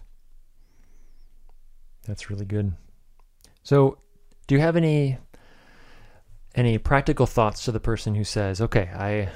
That's 2.05 2.29
really 2.29 2.45
good. 2.45 2.74
So, 3.63 3.98
do 4.48 4.55
you 4.55 4.62
have 4.62 4.75
any 4.75 5.17
any 6.55 6.77
practical 6.77 7.25
thoughts 7.25 7.65
to 7.65 7.72
the 7.72 7.79
person 7.79 8.15
who 8.15 8.24
says, 8.24 8.62
"Okay, 8.62 8.89
I 8.93 9.29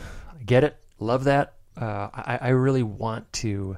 get 0.45 0.63
it, 0.63 0.77
love 0.99 1.25
that. 1.25 1.53
Uh, 1.79 2.09
I, 2.13 2.39
I 2.41 2.49
really 2.49 2.83
want 2.83 3.31
to 3.33 3.77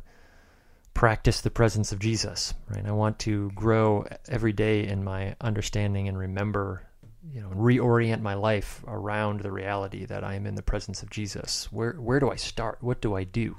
practice 0.94 1.42
the 1.42 1.50
presence 1.50 1.92
of 1.92 2.00
Jesus. 2.00 2.54
Right? 2.70 2.86
I 2.86 2.92
want 2.92 3.20
to 3.20 3.52
grow 3.52 4.06
every 4.28 4.54
day 4.54 4.88
in 4.88 5.04
my 5.04 5.36
understanding 5.40 6.08
and 6.08 6.18
remember, 6.18 6.84
you 7.32 7.42
know, 7.42 7.50
reorient 7.50 8.22
my 8.22 8.34
life 8.34 8.84
around 8.88 9.42
the 9.42 9.52
reality 9.52 10.06
that 10.06 10.24
I 10.24 10.36
am 10.36 10.46
in 10.46 10.56
the 10.56 10.62
presence 10.62 11.04
of 11.04 11.10
Jesus. 11.10 11.72
Where 11.72 11.94
where 11.94 12.20
do 12.20 12.30
I 12.30 12.36
start? 12.36 12.80
What 12.82 13.02
do 13.02 13.16
I 13.16 13.24
do? 13.24 13.58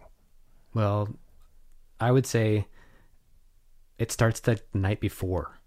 Well, 0.75 1.09
I 1.99 2.11
would 2.11 2.27
say 2.27 2.67
it 4.01 4.11
starts 4.11 4.41
the 4.41 4.59
night 4.73 4.99
before. 4.99 5.61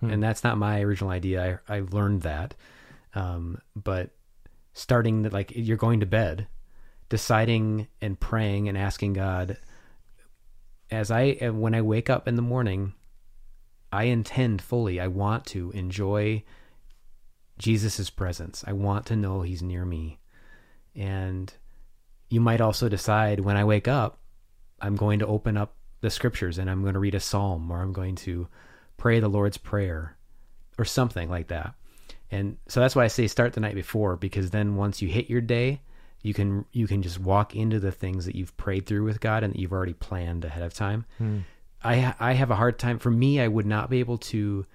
Hmm. 0.00 0.10
And 0.10 0.22
that's 0.22 0.42
not 0.42 0.56
my 0.56 0.80
original 0.80 1.10
idea. 1.10 1.60
I, 1.68 1.76
I 1.76 1.82
learned 1.90 2.22
that. 2.22 2.54
Um, 3.14 3.58
but 3.76 4.10
starting 4.72 5.22
that, 5.22 5.32
like, 5.32 5.52
you're 5.54 5.76
going 5.76 6.00
to 6.00 6.06
bed, 6.06 6.48
deciding 7.10 7.86
and 8.00 8.18
praying 8.18 8.68
and 8.68 8.78
asking 8.78 9.12
God, 9.12 9.58
as 10.90 11.10
I, 11.10 11.32
when 11.50 11.74
I 11.74 11.82
wake 11.82 12.08
up 12.08 12.26
in 12.26 12.34
the 12.34 12.42
morning, 12.42 12.94
I 13.92 14.04
intend 14.04 14.62
fully, 14.62 14.98
I 14.98 15.08
want 15.08 15.44
to 15.46 15.70
enjoy 15.72 16.44
Jesus' 17.58 18.08
presence. 18.08 18.64
I 18.66 18.72
want 18.72 19.04
to 19.06 19.16
know 19.16 19.42
he's 19.42 19.62
near 19.62 19.84
me. 19.84 20.18
And 20.96 21.52
you 22.30 22.40
might 22.40 22.62
also 22.62 22.88
decide 22.88 23.40
when 23.40 23.56
I 23.56 23.64
wake 23.64 23.86
up, 23.86 24.18
I'm 24.80 24.96
going 24.96 25.18
to 25.18 25.26
open 25.26 25.58
up 25.58 25.76
the 26.04 26.10
scriptures 26.10 26.58
and 26.58 26.70
I'm 26.70 26.82
going 26.82 26.94
to 26.94 27.00
read 27.00 27.14
a 27.14 27.20
psalm 27.20 27.70
or 27.70 27.80
I'm 27.80 27.94
going 27.94 28.14
to 28.16 28.46
pray 28.98 29.20
the 29.20 29.28
Lord's 29.28 29.56
Prayer 29.56 30.16
or 30.78 30.84
something 30.84 31.30
like 31.30 31.48
that. 31.48 31.74
And 32.30 32.58
so 32.68 32.80
that's 32.80 32.94
why 32.94 33.04
I 33.04 33.08
say 33.08 33.26
start 33.26 33.54
the 33.54 33.60
night 33.60 33.74
before 33.74 34.16
because 34.16 34.50
then 34.50 34.76
once 34.76 35.00
you 35.00 35.08
hit 35.08 35.30
your 35.30 35.40
day, 35.40 35.80
you 36.20 36.34
can 36.34 36.66
you 36.72 36.86
can 36.86 37.02
just 37.02 37.18
walk 37.18 37.56
into 37.56 37.80
the 37.80 37.92
things 37.92 38.26
that 38.26 38.34
you've 38.36 38.56
prayed 38.56 38.86
through 38.86 39.04
with 39.04 39.20
God 39.20 39.42
and 39.44 39.52
that 39.54 39.58
you've 39.58 39.72
already 39.72 39.94
planned 39.94 40.44
ahead 40.44 40.62
of 40.62 40.74
time. 40.74 41.06
Hmm. 41.18 41.38
I 41.82 42.14
I 42.20 42.32
have 42.32 42.50
a 42.50 42.56
hard 42.56 42.78
time 42.78 42.98
for 42.98 43.10
me 43.10 43.40
I 43.40 43.48
would 43.48 43.66
not 43.66 43.90
be 43.90 44.00
able 44.00 44.18
to 44.18 44.66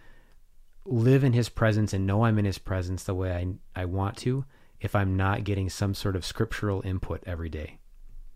live 0.85 1.23
in 1.23 1.33
his 1.33 1.49
presence 1.49 1.93
and 1.93 2.07
know 2.07 2.23
I'm 2.23 2.39
in 2.39 2.45
his 2.45 2.57
presence 2.57 3.03
the 3.03 3.15
way 3.15 3.33
I 3.33 3.81
I 3.81 3.85
want 3.85 4.17
to 4.17 4.45
if 4.79 4.95
I'm 4.95 5.15
not 5.15 5.43
getting 5.43 5.69
some 5.69 5.93
sort 5.93 6.15
of 6.15 6.25
scriptural 6.25 6.81
input 6.85 7.21
every 7.25 7.49
day. 7.49 7.78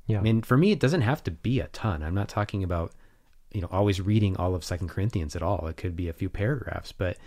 Yeah. 0.06 0.20
I 0.20 0.22
mean, 0.22 0.42
for 0.42 0.58
me, 0.58 0.72
it 0.72 0.80
doesn't 0.80 1.02
have 1.02 1.24
to 1.24 1.32
be 1.32 1.60
a 1.60 1.68
ton. 1.68 2.04
I'm 2.04 2.16
not 2.16 2.30
talking 2.30 2.64
about, 2.64 2.92
you 3.52 3.62
know, 3.62 3.70
always 3.72 4.02
reading 4.02 4.36
all 4.38 4.56
of 4.56 4.64
Second 4.64 4.90
Corinthians 4.90 5.36
at 5.36 5.44
all. 5.44 5.68
It 5.68 5.78
could 5.78 5.96
be 5.96 6.10
a 6.10 6.14
few 6.14 6.30
paragraphs, 6.30 6.92
but 6.92 7.18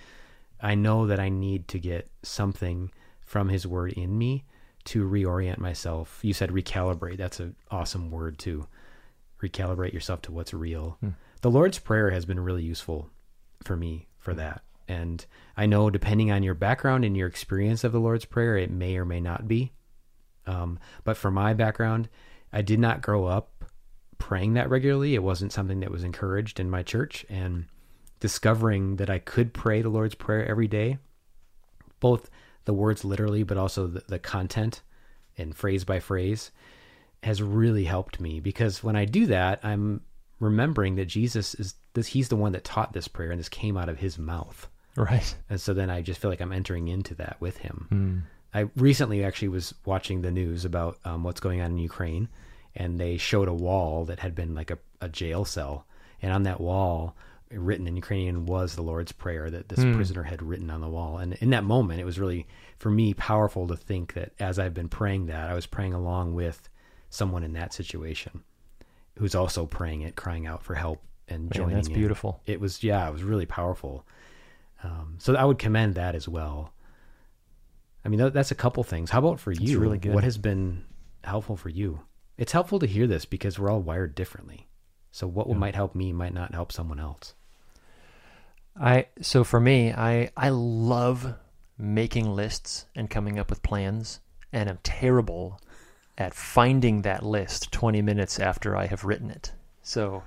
I 0.60 0.74
know 0.74 1.06
that 1.06 1.20
I 1.20 1.28
need 1.28 1.68
to 1.68 1.78
get 1.78 2.10
something 2.22 2.90
from 3.20 3.48
His 3.48 3.66
Word 3.66 3.92
in 3.92 4.16
me 4.16 4.44
to 4.84 5.08
reorient 5.08 5.58
myself. 5.58 6.20
You 6.22 6.32
said 6.32 6.50
recalibrate. 6.50 7.16
That's 7.16 7.40
an 7.40 7.56
awesome 7.70 8.10
word 8.10 8.38
to 8.40 8.66
Recalibrate 9.42 9.92
yourself 9.92 10.22
to 10.22 10.32
what's 10.32 10.54
real. 10.54 10.98
The 11.42 11.50
Lord's 11.50 11.78
Prayer 11.78 12.10
has 12.10 12.24
been 12.24 12.40
really 12.40 12.62
useful 12.62 13.10
for 13.64 13.76
me 13.76 14.08
for 14.18 14.32
that. 14.34 14.62
And 14.88 15.24
I 15.56 15.66
know 15.66 15.90
depending 15.90 16.30
on 16.30 16.42
your 16.42 16.54
background 16.54 17.04
and 17.04 17.16
your 17.16 17.28
experience 17.28 17.84
of 17.84 17.92
the 17.92 18.00
Lord's 18.00 18.24
Prayer, 18.24 18.56
it 18.56 18.70
may 18.70 18.96
or 18.96 19.04
may 19.04 19.20
not 19.20 19.46
be. 19.46 19.72
Um, 20.46 20.78
but 21.04 21.16
for 21.16 21.30
my 21.30 21.52
background, 21.52 22.08
I 22.52 22.62
did 22.62 22.78
not 22.78 23.02
grow 23.02 23.26
up 23.26 23.64
praying 24.18 24.54
that 24.54 24.70
regularly. 24.70 25.14
It 25.14 25.22
wasn't 25.22 25.52
something 25.52 25.80
that 25.80 25.90
was 25.90 26.04
encouraged 26.04 26.58
in 26.58 26.70
my 26.70 26.82
church. 26.82 27.26
And 27.28 27.66
discovering 28.20 28.96
that 28.96 29.10
I 29.10 29.18
could 29.18 29.52
pray 29.52 29.82
the 29.82 29.88
Lord's 29.88 30.14
Prayer 30.14 30.46
every 30.46 30.68
day, 30.68 30.98
both 32.00 32.30
the 32.64 32.74
words 32.74 33.04
literally, 33.04 33.42
but 33.42 33.56
also 33.56 33.86
the, 33.86 34.02
the 34.08 34.18
content 34.18 34.82
and 35.38 35.54
phrase 35.54 35.84
by 35.84 36.00
phrase, 36.00 36.50
has 37.22 37.42
really 37.42 37.84
helped 37.84 38.20
me 38.20 38.40
because 38.40 38.82
when 38.82 38.96
I 38.96 39.04
do 39.04 39.26
that, 39.26 39.60
I'm 39.62 40.00
remembering 40.40 40.96
that 40.96 41.06
Jesus 41.06 41.54
is 41.54 41.74
this, 41.94 42.08
he's 42.08 42.28
the 42.28 42.36
one 42.36 42.52
that 42.52 42.64
taught 42.64 42.92
this 42.92 43.08
prayer 43.08 43.30
and 43.30 43.38
this 43.38 43.48
came 43.48 43.76
out 43.76 43.88
of 43.88 43.98
his 43.98 44.18
mouth. 44.18 44.68
Right. 44.96 45.34
And 45.50 45.60
so 45.60 45.74
then 45.74 45.90
I 45.90 46.02
just 46.02 46.20
feel 46.20 46.30
like 46.30 46.40
I'm 46.40 46.52
entering 46.52 46.88
into 46.88 47.14
that 47.16 47.36
with 47.40 47.58
him. 47.58 47.86
Hmm. 47.88 48.18
I 48.56 48.70
recently 48.74 49.22
actually 49.22 49.48
was 49.48 49.74
watching 49.84 50.22
the 50.22 50.30
news 50.30 50.64
about 50.64 50.98
um, 51.04 51.24
what's 51.24 51.40
going 51.40 51.60
on 51.60 51.72
in 51.72 51.78
Ukraine, 51.78 52.28
and 52.74 52.98
they 52.98 53.18
showed 53.18 53.48
a 53.48 53.54
wall 53.54 54.06
that 54.06 54.20
had 54.20 54.34
been 54.34 54.54
like 54.54 54.70
a, 54.70 54.78
a 55.02 55.10
jail 55.10 55.44
cell, 55.44 55.84
and 56.22 56.32
on 56.32 56.44
that 56.44 56.58
wall, 56.58 57.14
written 57.50 57.86
in 57.86 57.96
Ukrainian, 57.96 58.46
was 58.46 58.74
the 58.74 58.82
Lord's 58.82 59.12
Prayer 59.12 59.50
that 59.50 59.68
this 59.68 59.84
prisoner 59.94 60.22
had 60.22 60.42
written 60.42 60.70
on 60.70 60.80
the 60.80 60.88
wall. 60.88 61.18
And 61.18 61.34
in 61.34 61.50
that 61.50 61.64
moment, 61.64 62.00
it 62.00 62.06
was 62.06 62.18
really 62.18 62.46
for 62.78 62.90
me 62.90 63.12
powerful 63.12 63.68
to 63.68 63.76
think 63.76 64.14
that 64.14 64.32
as 64.40 64.58
I've 64.58 64.72
been 64.72 64.88
praying 64.88 65.26
that, 65.26 65.50
I 65.50 65.54
was 65.54 65.66
praying 65.66 65.92
along 65.92 66.34
with 66.34 66.70
someone 67.10 67.44
in 67.44 67.52
that 67.52 67.74
situation 67.74 68.42
who's 69.18 69.34
also 69.34 69.66
praying 69.66 70.00
it, 70.00 70.16
crying 70.16 70.46
out 70.46 70.62
for 70.62 70.74
help 70.74 71.02
and 71.28 71.42
Man, 71.42 71.50
joining. 71.52 71.74
that's 71.74 71.88
in. 71.88 71.94
beautiful. 71.94 72.40
It 72.46 72.58
was 72.58 72.82
yeah, 72.82 73.06
it 73.06 73.12
was 73.12 73.22
really 73.22 73.46
powerful. 73.46 74.06
Um, 74.82 75.16
so 75.18 75.34
I 75.34 75.44
would 75.44 75.58
commend 75.58 75.94
that 75.96 76.14
as 76.14 76.26
well. 76.26 76.72
I 78.06 78.08
mean, 78.08 78.20
that, 78.20 78.32
that's 78.32 78.52
a 78.52 78.54
couple 78.54 78.84
things. 78.84 79.10
How 79.10 79.18
about 79.18 79.40
for 79.40 79.50
you? 79.50 79.80
really. 79.80 79.98
What 79.98 80.22
has 80.22 80.38
been 80.38 80.84
helpful 81.24 81.56
for 81.56 81.70
you? 81.70 82.02
It's 82.38 82.52
helpful 82.52 82.78
to 82.78 82.86
hear 82.86 83.08
this 83.08 83.24
because 83.24 83.58
we're 83.58 83.68
all 83.68 83.80
wired 83.80 84.14
differently. 84.14 84.68
So 85.10 85.26
what 85.26 85.48
might 85.48 85.74
help 85.74 85.96
me 85.96 86.12
might 86.12 86.32
not 86.32 86.54
help 86.54 86.70
someone 86.70 87.00
else. 87.00 87.34
I 88.80 89.06
so 89.20 89.42
for 89.42 89.58
me, 89.58 89.92
I 89.92 90.30
I 90.36 90.50
love 90.50 91.34
making 91.78 92.30
lists 92.30 92.86
and 92.94 93.10
coming 93.10 93.40
up 93.40 93.50
with 93.50 93.62
plans, 93.62 94.20
and 94.52 94.68
I'm 94.68 94.78
terrible 94.84 95.60
at 96.16 96.32
finding 96.32 97.02
that 97.02 97.24
list 97.24 97.72
20 97.72 98.02
minutes 98.02 98.38
after 98.38 98.76
I 98.76 98.86
have 98.86 99.04
written 99.04 99.30
it. 99.30 99.52
So 99.82 100.22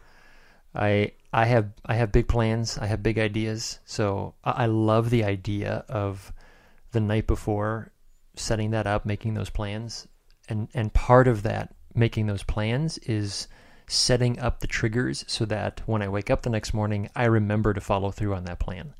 I 0.76 1.14
I 1.32 1.46
have 1.46 1.70
I 1.86 1.94
have 1.96 2.12
big 2.12 2.28
plans, 2.28 2.78
I 2.78 2.88
have 2.88 3.04
big 3.04 3.20
ideas. 3.20 3.80
So 3.86 4.34
I, 4.44 4.64
I 4.64 4.66
love 4.66 5.12
the 5.12 5.24
idea 5.24 5.86
of 5.88 6.34
the 6.92 7.00
night 7.00 7.28
before 7.28 7.92
setting 8.36 8.72
that 8.72 8.88
up, 8.88 9.06
making 9.06 9.34
those 9.34 9.50
plans, 9.50 10.08
and 10.48 10.68
and 10.74 10.94
part 10.94 11.28
of 11.28 11.44
that 11.44 11.76
making 11.94 12.28
those 12.28 12.44
plans 12.44 12.98
is 13.00 13.48
setting 13.88 14.40
up 14.40 14.60
the 14.60 14.68
triggers 14.68 15.26
so 15.28 15.46
that 15.46 15.82
when 15.86 16.02
I 16.02 16.08
wake 16.08 16.30
up 16.30 16.44
the 16.44 16.50
next 16.50 16.74
morning, 16.74 17.10
I 17.16 17.26
remember 17.26 17.74
to 17.74 17.82
follow 17.82 18.12
through 18.12 18.36
on 18.36 18.46
that 18.46 18.60
plan. 18.60 18.94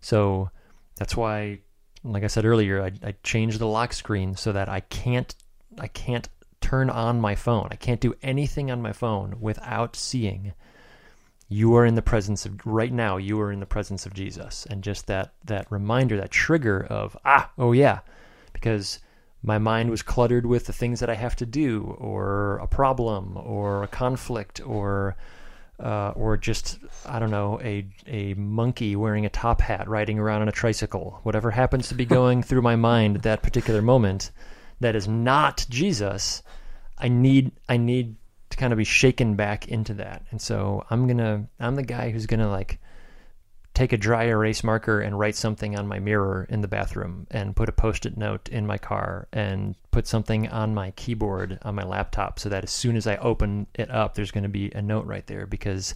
So 0.00 0.50
that's 0.96 1.16
why, 1.16 1.60
like 2.02 2.24
I 2.24 2.28
said 2.28 2.44
earlier, 2.44 2.82
I, 2.82 2.92
I 3.06 3.14
changed 3.22 3.58
the 3.58 3.66
lock 3.66 3.92
screen 3.92 4.34
so 4.36 4.52
that 4.52 4.68
I 4.68 4.80
can't 4.80 5.34
I 5.78 5.88
can't 5.88 6.28
turn 6.60 6.90
on 6.90 7.20
my 7.20 7.34
phone. 7.34 7.68
I 7.70 7.76
can't 7.76 8.00
do 8.00 8.14
anything 8.22 8.70
on 8.70 8.82
my 8.82 8.92
phone 8.92 9.36
without 9.40 9.96
seeing 9.96 10.52
you 11.52 11.76
are 11.76 11.84
in 11.84 11.94
the 11.94 12.02
presence 12.02 12.46
of 12.46 12.58
right 12.64 12.92
now 12.92 13.18
you 13.18 13.38
are 13.40 13.52
in 13.52 13.60
the 13.60 13.66
presence 13.66 14.06
of 14.06 14.14
Jesus. 14.14 14.66
And 14.70 14.82
just 14.82 15.06
that 15.06 15.32
that 15.44 15.70
reminder 15.70 16.16
that 16.16 16.30
trigger 16.30 16.86
of 16.88 17.16
ah 17.24 17.50
oh 17.58 17.72
yeah 17.72 18.00
because 18.52 18.98
my 19.42 19.58
mind 19.58 19.90
was 19.90 20.02
cluttered 20.02 20.46
with 20.46 20.66
the 20.66 20.72
things 20.72 21.00
that 21.00 21.10
I 21.10 21.14
have 21.14 21.36
to 21.36 21.46
do 21.46 21.96
or 21.98 22.58
a 22.58 22.66
problem 22.66 23.36
or 23.36 23.82
a 23.82 23.88
conflict 23.88 24.60
or 24.64 25.16
uh, 25.80 26.12
or 26.14 26.36
just 26.36 26.78
I 27.06 27.18
don't 27.18 27.30
know 27.30 27.60
a 27.62 27.86
a 28.06 28.34
monkey 28.34 28.96
wearing 28.96 29.26
a 29.26 29.30
top 29.30 29.60
hat 29.60 29.88
riding 29.88 30.18
around 30.18 30.42
on 30.42 30.48
a 30.48 30.52
tricycle. 30.52 31.20
Whatever 31.22 31.50
happens 31.50 31.88
to 31.88 31.94
be 31.94 32.04
going 32.18 32.42
through 32.42 32.62
my 32.62 32.76
mind 32.76 33.16
at 33.16 33.22
that 33.24 33.42
particular 33.42 33.82
moment 33.82 34.30
that 34.80 34.96
is 34.96 35.06
not 35.06 35.66
Jesus 35.68 36.42
I 37.02 37.08
need 37.08 37.52
I 37.68 37.76
need 37.76 38.16
to 38.52 38.58
kind 38.58 38.72
of 38.72 38.76
be 38.76 38.84
shaken 38.84 39.34
back 39.34 39.68
into 39.68 39.94
that. 39.94 40.24
And 40.30 40.40
so 40.40 40.84
I'm 40.90 41.08
gonna 41.08 41.48
I'm 41.58 41.74
the 41.74 41.82
guy 41.82 42.10
who's 42.10 42.26
gonna 42.26 42.50
like 42.50 42.78
take 43.74 43.94
a 43.94 43.96
dry 43.96 44.24
erase 44.24 44.62
marker 44.62 45.00
and 45.00 45.18
write 45.18 45.34
something 45.34 45.78
on 45.78 45.88
my 45.88 45.98
mirror 45.98 46.46
in 46.50 46.60
the 46.60 46.68
bathroom 46.68 47.26
and 47.30 47.56
put 47.56 47.70
a 47.70 47.72
post-it 47.72 48.18
note 48.18 48.50
in 48.50 48.66
my 48.66 48.76
car 48.76 49.26
and 49.32 49.74
put 49.90 50.06
something 50.06 50.46
on 50.48 50.74
my 50.74 50.90
keyboard 50.90 51.58
on 51.62 51.74
my 51.74 51.82
laptop 51.82 52.38
so 52.38 52.50
that 52.50 52.64
as 52.64 52.70
soon 52.70 52.96
as 52.96 53.06
I 53.06 53.16
open 53.16 53.66
it 53.74 53.90
up 53.90 54.14
there's 54.14 54.30
going 54.30 54.42
to 54.42 54.50
be 54.50 54.70
a 54.72 54.82
note 54.82 55.06
right 55.06 55.26
there 55.26 55.46
because 55.46 55.94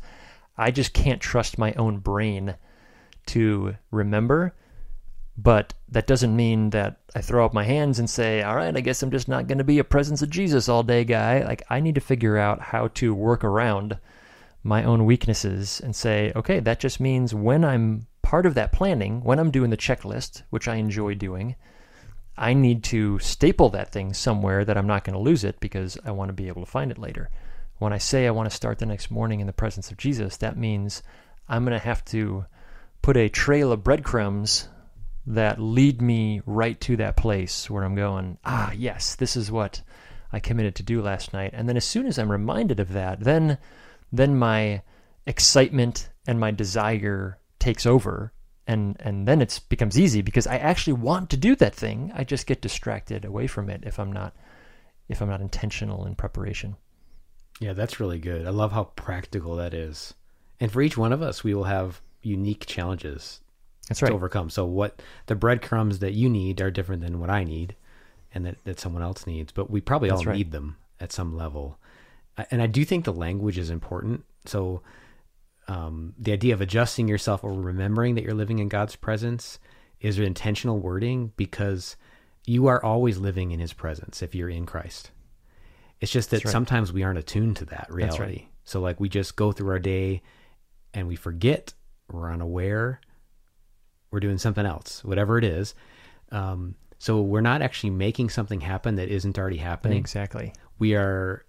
I 0.56 0.70
just 0.70 0.94
can't 0.94 1.20
trust 1.20 1.58
my 1.58 1.74
own 1.74 1.98
brain 1.98 2.56
to 3.26 3.76
remember 3.90 4.54
but 5.38 5.74
that 5.88 6.06
doesn't 6.06 6.34
mean 6.34 6.70
that 6.70 6.96
I 7.14 7.20
throw 7.20 7.44
up 7.44 7.52
my 7.52 7.64
hands 7.64 7.98
and 7.98 8.08
say, 8.08 8.42
all 8.42 8.56
right, 8.56 8.76
I 8.76 8.80
guess 8.80 9.02
I'm 9.02 9.10
just 9.10 9.28
not 9.28 9.46
going 9.46 9.58
to 9.58 9.64
be 9.64 9.78
a 9.78 9.84
presence 9.84 10.22
of 10.22 10.30
Jesus 10.30 10.68
all 10.68 10.82
day 10.82 11.04
guy. 11.04 11.44
Like, 11.44 11.62
I 11.68 11.80
need 11.80 11.94
to 11.96 12.00
figure 12.00 12.38
out 12.38 12.60
how 12.60 12.88
to 12.94 13.14
work 13.14 13.44
around 13.44 13.98
my 14.62 14.82
own 14.82 15.04
weaknesses 15.04 15.80
and 15.80 15.94
say, 15.94 16.32
okay, 16.34 16.60
that 16.60 16.80
just 16.80 17.00
means 17.00 17.34
when 17.34 17.64
I'm 17.64 18.06
part 18.22 18.46
of 18.46 18.54
that 18.54 18.72
planning, 18.72 19.22
when 19.22 19.38
I'm 19.38 19.50
doing 19.50 19.70
the 19.70 19.76
checklist, 19.76 20.42
which 20.50 20.66
I 20.66 20.76
enjoy 20.76 21.14
doing, 21.14 21.54
I 22.36 22.52
need 22.54 22.82
to 22.84 23.18
staple 23.18 23.68
that 23.70 23.92
thing 23.92 24.12
somewhere 24.12 24.64
that 24.64 24.76
I'm 24.76 24.86
not 24.86 25.04
going 25.04 25.14
to 25.14 25.20
lose 25.22 25.44
it 25.44 25.60
because 25.60 25.96
I 26.04 26.10
want 26.10 26.30
to 26.30 26.34
be 26.34 26.48
able 26.48 26.64
to 26.64 26.70
find 26.70 26.90
it 26.90 26.98
later. 26.98 27.30
When 27.78 27.92
I 27.92 27.98
say 27.98 28.26
I 28.26 28.32
want 28.32 28.50
to 28.50 28.56
start 28.56 28.78
the 28.78 28.86
next 28.86 29.10
morning 29.10 29.40
in 29.40 29.46
the 29.46 29.52
presence 29.52 29.90
of 29.90 29.98
Jesus, 29.98 30.38
that 30.38 30.56
means 30.56 31.02
I'm 31.48 31.64
going 31.64 31.78
to 31.78 31.84
have 31.84 32.04
to 32.06 32.46
put 33.02 33.16
a 33.16 33.28
trail 33.28 33.70
of 33.70 33.84
breadcrumbs 33.84 34.68
that 35.26 35.60
lead 35.60 36.00
me 36.00 36.40
right 36.46 36.80
to 36.80 36.96
that 36.96 37.16
place 37.16 37.68
where 37.68 37.82
I'm 37.82 37.96
going, 37.96 38.38
ah, 38.44 38.72
yes, 38.72 39.16
this 39.16 39.36
is 39.36 39.50
what 39.50 39.82
I 40.32 40.38
committed 40.38 40.76
to 40.76 40.82
do 40.82 41.02
last 41.02 41.32
night. 41.32 41.50
And 41.52 41.68
then 41.68 41.76
as 41.76 41.84
soon 41.84 42.06
as 42.06 42.18
I'm 42.18 42.30
reminded 42.30 42.80
of 42.80 42.92
that, 42.92 43.20
then 43.20 43.58
then 44.12 44.38
my 44.38 44.82
excitement 45.26 46.08
and 46.26 46.38
my 46.38 46.52
desire 46.52 47.38
takes 47.58 47.86
over 47.86 48.32
and 48.66 48.96
and 49.00 49.26
then 49.26 49.42
it 49.42 49.60
becomes 49.68 49.98
easy 49.98 50.22
because 50.22 50.46
I 50.46 50.58
actually 50.58 50.94
want 50.94 51.30
to 51.30 51.36
do 51.36 51.56
that 51.56 51.74
thing. 51.74 52.12
I 52.14 52.22
just 52.22 52.46
get 52.46 52.62
distracted 52.62 53.24
away 53.24 53.46
from 53.48 53.68
it 53.68 53.82
if 53.84 53.98
I'm 53.98 54.12
not 54.12 54.34
if 55.08 55.20
I'm 55.20 55.28
not 55.28 55.40
intentional 55.40 56.06
in 56.06 56.14
preparation. 56.14 56.76
Yeah, 57.60 57.72
that's 57.72 58.00
really 58.00 58.18
good. 58.18 58.46
I 58.46 58.50
love 58.50 58.72
how 58.72 58.84
practical 58.84 59.56
that 59.56 59.74
is. 59.74 60.14
And 60.60 60.70
for 60.70 60.82
each 60.82 60.96
one 60.96 61.12
of 61.12 61.22
us, 61.22 61.42
we 61.42 61.54
will 61.54 61.64
have 61.64 62.00
unique 62.22 62.66
challenges 62.66 63.40
that's 63.88 64.02
right. 64.02 64.08
to 64.08 64.14
overcome. 64.14 64.50
So 64.50 64.64
what 64.64 65.00
the 65.26 65.34
breadcrumbs 65.34 66.00
that 66.00 66.12
you 66.14 66.28
need 66.28 66.60
are 66.60 66.70
different 66.70 67.02
than 67.02 67.20
what 67.20 67.30
I 67.30 67.44
need 67.44 67.76
and 68.34 68.44
that, 68.46 68.64
that 68.64 68.80
someone 68.80 69.02
else 69.02 69.26
needs, 69.26 69.52
but 69.52 69.70
we 69.70 69.80
probably 69.80 70.08
That's 70.08 70.20
all 70.20 70.26
right. 70.26 70.36
need 70.36 70.52
them 70.52 70.76
at 71.00 71.12
some 71.12 71.36
level. 71.36 71.78
And 72.50 72.60
I 72.60 72.66
do 72.66 72.84
think 72.84 73.04
the 73.04 73.12
language 73.12 73.58
is 73.58 73.70
important. 73.70 74.24
So 74.44 74.82
um, 75.68 76.14
the 76.18 76.32
idea 76.32 76.54
of 76.54 76.60
adjusting 76.60 77.08
yourself 77.08 77.42
or 77.42 77.52
remembering 77.52 78.14
that 78.14 78.24
you're 78.24 78.34
living 78.34 78.58
in 78.58 78.68
God's 78.68 78.96
presence 78.96 79.58
is 80.00 80.18
intentional 80.18 80.78
wording 80.78 81.32
because 81.36 81.96
you 82.44 82.66
are 82.66 82.84
always 82.84 83.18
living 83.18 83.50
in 83.50 83.58
his 83.58 83.72
presence 83.72 84.22
if 84.22 84.34
you're 84.34 84.50
in 84.50 84.66
Christ. 84.66 85.10
It's 86.00 86.12
just 86.12 86.30
that 86.30 86.44
right. 86.44 86.52
sometimes 86.52 86.92
we 86.92 87.02
aren't 87.02 87.18
attuned 87.18 87.56
to 87.56 87.64
that 87.66 87.86
reality. 87.90 88.22
right. 88.22 88.48
So 88.64 88.80
like 88.80 89.00
we 89.00 89.08
just 89.08 89.36
go 89.36 89.52
through 89.52 89.70
our 89.70 89.78
day 89.78 90.22
and 90.92 91.08
we 91.08 91.16
forget, 91.16 91.72
we're 92.10 92.30
unaware, 92.32 93.00
we're 94.16 94.20
doing 94.20 94.38
something 94.38 94.64
else, 94.64 95.04
whatever 95.04 95.36
it 95.36 95.44
is. 95.44 95.74
Um, 96.32 96.74
so 96.98 97.20
we're 97.20 97.42
not 97.42 97.60
actually 97.60 97.90
making 97.90 98.30
something 98.30 98.62
happen 98.62 98.94
that 98.96 99.10
isn't 99.10 99.38
already 99.38 99.58
happening. 99.58 99.98
Exactly. 99.98 100.54
We 100.78 100.94
are 100.94 101.44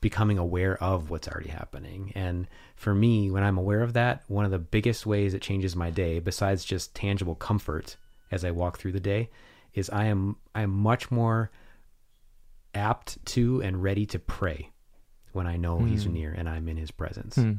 becoming 0.00 0.38
aware 0.38 0.80
of 0.80 1.10
what's 1.10 1.26
already 1.26 1.48
happening. 1.48 2.12
And 2.14 2.46
for 2.76 2.94
me, 2.94 3.32
when 3.32 3.42
I'm 3.42 3.58
aware 3.58 3.80
of 3.82 3.94
that, 3.94 4.22
one 4.28 4.44
of 4.44 4.52
the 4.52 4.60
biggest 4.60 5.06
ways 5.06 5.34
it 5.34 5.42
changes 5.42 5.74
my 5.74 5.90
day, 5.90 6.20
besides 6.20 6.64
just 6.64 6.94
tangible 6.94 7.34
comfort 7.34 7.96
as 8.30 8.44
I 8.44 8.52
walk 8.52 8.78
through 8.78 8.92
the 8.92 9.00
day, 9.00 9.28
is 9.74 9.90
I 9.90 10.04
am 10.04 10.36
I 10.54 10.62
am 10.62 10.70
much 10.70 11.10
more 11.10 11.50
apt 12.74 13.24
to 13.26 13.60
and 13.62 13.82
ready 13.82 14.06
to 14.06 14.20
pray 14.20 14.70
when 15.32 15.48
I 15.48 15.56
know 15.56 15.80
he's 15.84 16.04
Hmm. 16.04 16.12
near 16.12 16.32
and 16.32 16.48
I'm 16.48 16.68
in 16.68 16.76
his 16.76 16.92
presence. 16.92 17.34
Hmm. 17.34 17.54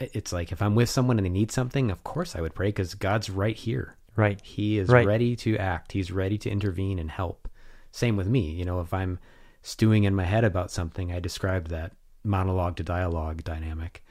It- 0.00 0.10
It's 0.14 0.32
like 0.32 0.50
if 0.50 0.60
I'm 0.62 0.74
with 0.74 0.88
someone 0.88 1.18
and 1.18 1.26
they 1.26 1.30
need 1.30 1.52
something, 1.52 1.90
of 1.90 2.02
course 2.02 2.34
I 2.34 2.40
would 2.40 2.54
pray 2.54 2.68
because 2.68 2.94
God's 2.94 3.30
right 3.30 3.56
here. 3.56 3.96
Right. 4.16 4.40
He 4.44 4.78
is 4.78 4.88
Right. 4.88 5.06
ready 5.06 5.36
to 5.36 5.56
act. 5.58 5.92
He's 5.92 6.10
ready 6.10 6.36
to 6.38 6.50
intervene 6.50 6.98
and 6.98 7.10
help. 7.10 7.48
Same 7.92 8.16
with 8.16 8.26
me. 8.26 8.50
You 8.50 8.64
know, 8.64 8.80
if 8.80 8.92
I'm 8.92 9.18
stewing 9.62 10.04
in 10.04 10.14
my 10.14 10.24
head 10.24 10.42
about 10.44 10.70
something, 10.70 11.12
I 11.12 11.20
described 11.20 11.68
that 11.70 11.92
monologue 12.24 12.76
to 12.76 12.82
dialogue 12.82 13.44
dynamic. 13.44 14.02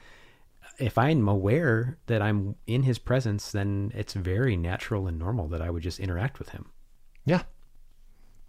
If 0.78 0.96
I'm 0.96 1.28
aware 1.28 1.98
that 2.06 2.22
I'm 2.22 2.56
in 2.66 2.84
his 2.84 2.98
presence, 2.98 3.52
then 3.52 3.92
it's 3.94 4.14
very 4.14 4.56
natural 4.56 5.06
and 5.06 5.18
normal 5.18 5.48
that 5.48 5.60
I 5.60 5.68
would 5.70 5.82
just 5.82 6.00
interact 6.00 6.38
with 6.38 6.50
him. 6.50 6.70
Yeah. 7.26 7.42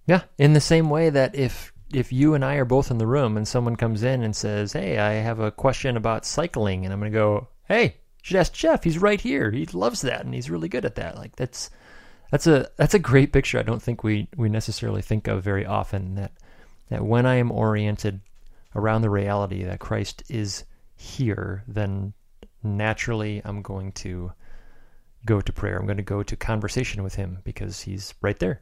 Yeah. 0.07 0.23
In 0.37 0.53
the 0.53 0.61
same 0.61 0.89
way 0.89 1.09
that 1.09 1.35
if 1.35 1.73
if 1.93 2.11
you 2.11 2.33
and 2.33 2.43
I 2.43 2.55
are 2.55 2.65
both 2.65 2.91
in 2.91 2.97
the 2.97 3.07
room 3.07 3.37
and 3.37 3.47
someone 3.47 3.75
comes 3.75 4.03
in 4.03 4.23
and 4.23 4.35
says, 4.35 4.73
Hey, 4.73 4.97
I 4.97 5.13
have 5.13 5.39
a 5.39 5.51
question 5.51 5.97
about 5.97 6.25
cycling 6.25 6.85
and 6.85 6.93
I'm 6.93 6.99
gonna 6.99 7.11
go, 7.11 7.47
Hey, 7.67 7.83
you 7.83 8.23
should 8.23 8.37
ask 8.37 8.53
Jeff, 8.53 8.83
he's 8.83 8.97
right 8.97 9.19
here. 9.19 9.51
He 9.51 9.65
loves 9.67 10.01
that 10.01 10.25
and 10.25 10.33
he's 10.33 10.49
really 10.49 10.69
good 10.69 10.85
at 10.85 10.95
that. 10.95 11.17
Like 11.17 11.35
that's 11.35 11.69
that's 12.31 12.47
a 12.47 12.69
that's 12.77 12.93
a 12.93 12.99
great 12.99 13.33
picture. 13.33 13.59
I 13.59 13.63
don't 13.63 13.81
think 13.81 14.03
we, 14.03 14.27
we 14.35 14.49
necessarily 14.49 15.01
think 15.01 15.27
of 15.27 15.43
very 15.43 15.65
often 15.65 16.15
that 16.15 16.31
that 16.89 17.03
when 17.03 17.25
I 17.25 17.35
am 17.35 17.51
oriented 17.51 18.21
around 18.75 19.01
the 19.01 19.09
reality 19.09 19.63
that 19.63 19.79
Christ 19.79 20.23
is 20.29 20.63
here, 20.95 21.63
then 21.67 22.13
naturally 22.63 23.41
I'm 23.43 23.61
going 23.61 23.91
to 23.93 24.31
go 25.25 25.41
to 25.41 25.53
prayer. 25.53 25.77
I'm 25.77 25.85
going 25.85 25.97
to 25.97 26.03
go 26.03 26.23
to 26.23 26.35
conversation 26.35 27.03
with 27.03 27.15
him 27.15 27.39
because 27.43 27.81
he's 27.81 28.13
right 28.21 28.37
there. 28.39 28.61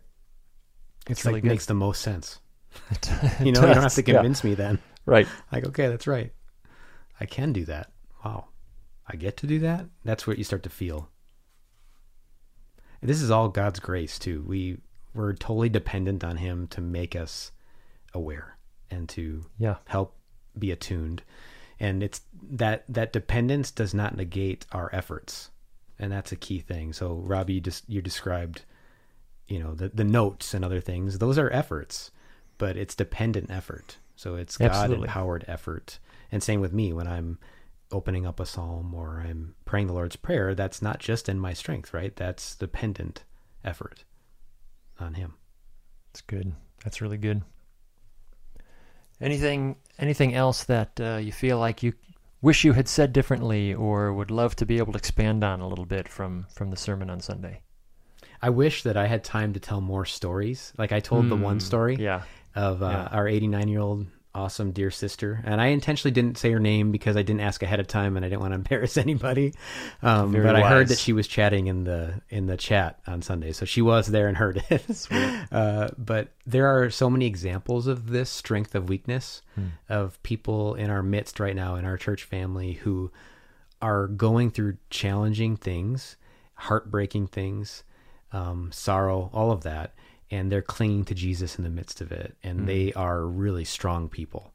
It's 1.07 1.25
really 1.25 1.35
like 1.35 1.43
good. 1.43 1.49
makes 1.49 1.65
the 1.65 1.73
most 1.73 2.01
sense. 2.01 2.39
You 3.39 3.51
know, 3.51 3.61
you 3.61 3.67
don't 3.67 3.81
have 3.83 3.93
to 3.95 4.01
yeah. 4.01 4.13
convince 4.15 4.43
me 4.43 4.53
then. 4.53 4.79
Right. 5.05 5.27
Like, 5.51 5.65
okay, 5.67 5.87
that's 5.87 6.07
right. 6.07 6.31
I 7.19 7.25
can 7.25 7.53
do 7.53 7.65
that. 7.65 7.91
Wow. 8.23 8.45
I 9.07 9.15
get 9.15 9.37
to 9.37 9.47
do 9.47 9.59
that? 9.59 9.85
That's 10.05 10.27
what 10.27 10.37
you 10.37 10.43
start 10.43 10.63
to 10.63 10.69
feel. 10.69 11.09
And 13.01 13.09
this 13.09 13.21
is 13.21 13.31
all 13.31 13.49
God's 13.49 13.79
grace 13.79 14.19
too. 14.19 14.43
We 14.47 14.77
we're 15.13 15.33
totally 15.33 15.69
dependent 15.69 16.23
on 16.23 16.37
him 16.37 16.67
to 16.67 16.81
make 16.81 17.15
us 17.15 17.51
aware 18.13 18.57
and 18.91 19.09
to 19.09 19.45
Yeah. 19.57 19.77
help 19.87 20.15
be 20.57 20.71
attuned. 20.71 21.23
And 21.79 22.03
it's 22.03 22.21
that 22.51 22.83
that 22.89 23.13
dependence 23.13 23.71
does 23.71 23.93
not 23.93 24.15
negate 24.15 24.65
our 24.71 24.89
efforts. 24.93 25.49
And 25.97 26.11
that's 26.11 26.31
a 26.31 26.35
key 26.37 26.59
thing. 26.59 26.93
So 26.93 27.15
Robbie 27.15 27.53
you 27.55 27.61
just 27.61 27.89
you 27.89 28.01
described 28.01 28.63
you 29.47 29.59
know 29.59 29.73
the 29.73 29.89
the 29.89 30.03
notes 30.03 30.53
and 30.53 30.63
other 30.63 30.81
things. 30.81 31.17
Those 31.17 31.37
are 31.37 31.51
efforts, 31.51 32.11
but 32.59 32.77
it's 32.77 32.93
dependent 32.93 33.49
effort. 33.49 33.97
So 34.15 34.35
it's 34.35 34.55
God 34.57 34.91
empowered 34.91 35.45
effort. 35.47 35.97
And 36.31 36.43
same 36.43 36.61
with 36.61 36.73
me 36.73 36.93
when 36.93 37.07
I'm 37.07 37.39
opening 37.91 38.27
up 38.27 38.39
a 38.39 38.45
psalm 38.45 38.93
or 38.93 39.23
I'm 39.25 39.55
praying 39.65 39.87
the 39.87 39.93
Lord's 39.93 40.15
prayer, 40.15 40.53
that's 40.53 40.79
not 40.81 40.99
just 40.99 41.27
in 41.27 41.39
my 41.39 41.53
strength, 41.53 41.91
right? 41.91 42.15
That's 42.15 42.55
dependent 42.55 43.23
effort 43.65 44.03
on 44.99 45.15
him. 45.15 45.33
That's 46.11 46.21
good. 46.21 46.53
That's 46.83 47.01
really 47.01 47.17
good. 47.17 47.41
Anything 49.21 49.75
anything 49.97 50.33
else 50.33 50.63
that 50.65 50.99
uh, 51.01 51.17
you 51.17 51.31
feel 51.31 51.57
like 51.59 51.83
you 51.83 51.93
wish 52.41 52.63
you 52.63 52.73
had 52.73 52.87
said 52.87 53.11
differently 53.11 53.73
or 53.73 54.13
would 54.13 54.31
love 54.31 54.55
to 54.57 54.65
be 54.65 54.77
able 54.77 54.93
to 54.93 54.97
expand 54.99 55.43
on 55.43 55.59
a 55.59 55.67
little 55.67 55.85
bit 55.85 56.07
from 56.07 56.45
from 56.53 56.69
the 56.69 56.77
sermon 56.77 57.09
on 57.09 57.19
Sunday? 57.19 57.61
I 58.41 58.49
wish 58.49 58.83
that 58.83 58.95
I 58.95 59.07
had 59.07 59.23
time 59.25 59.51
to 59.53 59.59
tell 59.59 59.81
more 59.81 60.05
stories. 60.05 60.71
Like 60.77 60.93
I 60.93 61.01
told 61.01 61.29
the 61.29 61.35
one 61.35 61.55
Hmm, 61.55 61.59
story, 61.59 61.95
Yeah. 61.97 62.23
Of 62.55 62.81
uh, 62.83 62.87
Yeah. 62.87 63.07
our 63.11 63.27
89 63.27 63.67
year 63.67 63.79
old 63.81 64.07
awesome 64.35 64.71
dear 64.71 64.91
sister. 64.91 65.41
And 65.43 65.59
I 65.59 65.67
intentionally 65.67 66.13
didn't 66.13 66.37
say 66.37 66.51
her 66.51 66.59
name 66.59 66.91
because 66.91 67.17
I 67.17 67.23
didn't 67.23 67.41
ask 67.41 67.63
ahead 67.63 67.79
of 67.79 67.87
time 67.87 68.15
and 68.15 68.23
I 68.23 68.29
didn't 68.29 68.41
want 68.41 68.51
to 68.51 68.55
embarrass 68.63 68.95
anybody. 68.95 69.53
Um, 70.03 70.31
but 70.31 70.55
I 70.55 70.61
heard 70.69 70.87
that 70.89 70.99
she 70.99 71.13
was 71.13 71.27
chatting 71.27 71.65
in 71.65 71.83
the 71.83 72.21
in 72.29 72.45
the 72.45 72.55
chat 72.55 72.99
on 73.07 73.23
Sunday, 73.23 73.51
so 73.53 73.65
she 73.65 73.81
was 73.81 74.05
there 74.07 74.27
and 74.27 74.37
heard 74.37 74.63
it. 74.69 75.07
uh, 75.51 75.89
but 75.97 76.29
there 76.45 76.67
are 76.67 76.89
so 76.91 77.09
many 77.09 77.25
examples 77.25 77.87
of 77.87 78.11
this 78.11 78.29
strength 78.29 78.75
of 78.75 78.87
weakness 78.87 79.41
of 79.89 80.21
people 80.21 80.75
in 80.75 80.89
our 80.91 81.03
midst 81.03 81.39
right 81.39 81.55
now 81.55 81.75
in 81.75 81.83
our 81.83 81.97
church 81.97 82.23
family 82.23 82.73
who 82.73 83.11
are 83.81 84.07
going 84.07 84.51
through 84.51 84.77
challenging 84.91 85.57
things, 85.57 86.17
heartbreaking 86.53 87.27
things, 87.27 87.83
um, 88.31 88.69
sorrow, 88.71 89.29
all 89.33 89.51
of 89.51 89.63
that, 89.63 89.93
and 90.31 90.51
they're 90.51 90.61
clinging 90.61 91.05
to 91.05 91.15
Jesus 91.15 91.57
in 91.57 91.63
the 91.63 91.69
midst 91.69 92.01
of 92.01 92.11
it, 92.11 92.35
and 92.43 92.67
they 92.67 92.87
mm. 92.87 92.97
are 92.97 93.25
really 93.25 93.65
strong 93.65 94.09
people. 94.09 94.53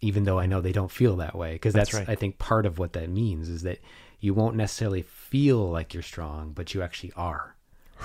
Even 0.00 0.24
though 0.24 0.38
I 0.38 0.46
know 0.46 0.60
they 0.60 0.72
don't 0.72 0.90
feel 0.90 1.16
that 1.16 1.36
way, 1.36 1.52
because 1.52 1.72
That's 1.72 1.92
that's, 1.92 2.06
right. 2.06 2.12
I 2.12 2.16
think 2.16 2.38
part 2.38 2.66
of 2.66 2.78
what 2.78 2.92
that 2.94 3.08
means 3.08 3.48
is 3.48 3.62
that 3.62 3.78
you 4.20 4.34
won't 4.34 4.56
necessarily 4.56 5.02
feel 5.02 5.70
like 5.70 5.94
you're 5.94 6.02
strong, 6.02 6.52
but 6.52 6.74
you 6.74 6.82
actually 6.82 7.12
are. 7.16 7.54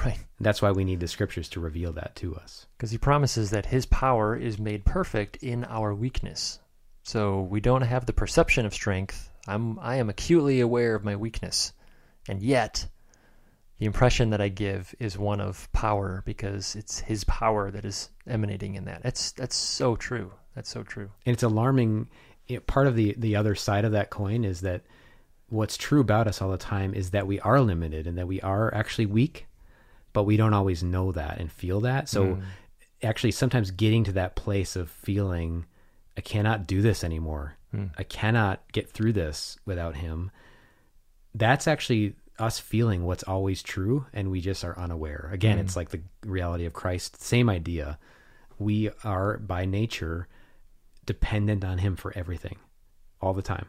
Right. 0.06 0.20
That's 0.40 0.62
why 0.62 0.72
we 0.72 0.84
need 0.84 1.00
the 1.00 1.08
scriptures 1.08 1.50
to 1.50 1.60
reveal 1.60 1.94
that 1.94 2.16
to 2.18 2.36
us. 2.36 2.68
Because 2.78 2.92
he 2.92 2.98
promises 2.98 3.50
that 3.50 3.66
his 3.66 3.86
power 3.86 4.36
is 4.36 4.60
made 4.60 4.86
perfect 4.86 5.38
in 5.38 5.66
our 5.66 5.94
weakness. 5.94 6.60
So 7.04 7.42
we 7.42 7.60
don't 7.60 7.82
have 7.82 8.06
the 8.06 8.14
perception 8.14 8.66
of 8.66 8.74
strength. 8.74 9.30
I'm 9.48 9.80
I 9.80 9.96
am 9.96 10.10
acutely 10.10 10.60
aware 10.60 10.96
of 10.96 11.04
my 11.04 11.16
weakness. 11.16 11.74
And 12.28 12.42
yet 12.42 12.88
the 13.80 13.86
impression 13.86 14.30
that 14.30 14.42
I 14.42 14.50
give 14.50 14.94
is 15.00 15.18
one 15.18 15.42
of 15.42 15.72
power 15.72 16.22
because 16.26 16.76
it's 16.76 17.00
his 17.00 17.24
power 17.24 17.72
that 17.72 17.86
is 17.86 18.10
emanating 18.28 18.76
in 18.76 18.86
that. 18.86 19.02
That's 19.04 19.32
that's 19.32 19.56
so 19.56 19.96
true. 19.96 20.32
That's 20.54 20.70
so 20.70 20.84
true. 20.84 21.10
and 21.26 21.34
it's 21.34 21.44
alarming 21.44 22.10
it, 22.50 22.68
part 22.68 22.88
of 22.88 22.96
the 22.96 23.16
the 23.18 23.36
other 23.36 23.56
side 23.56 23.86
of 23.86 23.94
that 23.94 24.10
coin 24.10 24.44
is 24.44 24.62
that 24.62 24.82
what's 25.48 25.78
true 25.78 26.02
about 26.02 26.28
us 26.28 26.42
all 26.42 26.52
the 26.52 26.58
time 26.58 26.94
is 26.94 27.12
that 27.12 27.28
we 27.28 27.40
are 27.40 27.62
limited 27.62 28.08
and 28.08 28.18
that 28.18 28.28
we 28.28 28.42
are 28.42 28.74
actually 28.74 29.06
weak 29.06 29.48
but 30.12 30.24
we 30.24 30.38
don't 30.38 30.54
always 30.54 30.84
know 30.84 31.12
that 31.12 31.40
and 31.40 31.52
feel 31.52 31.82
that 31.82 32.10
so 32.10 32.26
mm. 32.26 32.44
actually 33.02 33.32
sometimes 33.32 33.72
getting 33.72 34.04
to 34.04 34.12
that 34.12 34.36
place 34.36 34.76
of 34.76 34.90
feeling 34.90 35.66
i 36.18 36.22
cannot 36.22 36.68
do 36.68 36.82
this 36.82 37.04
anymore 37.04 37.58
mm. 37.74 37.90
i 37.98 38.04
cannot 38.04 38.62
get 38.72 38.90
through 38.90 39.14
this 39.14 39.58
without 39.66 39.96
him 39.96 40.30
that's 41.36 41.68
actually 41.68 42.16
us 42.40 42.60
feeling 42.60 43.04
what's 43.06 43.24
always 43.24 43.62
true 43.62 44.06
and 44.14 44.30
we 44.32 44.42
just 44.42 44.64
are 44.64 44.78
unaware 44.80 45.30
again 45.34 45.60
it's 45.60 45.74
mm. 45.74 45.78
like 45.78 45.90
the 45.90 46.02
reality 46.26 46.66
of 46.66 46.74
christ 46.74 47.22
same 47.22 47.50
idea 47.50 47.98
we 48.58 48.90
are 49.04 49.38
by 49.38 49.66
nature 49.66 50.28
dependent 51.06 51.64
on 51.64 51.78
him 51.80 51.96
for 51.96 52.14
everything 52.16 52.58
all 53.22 53.34
the 53.34 53.42
time 53.42 53.68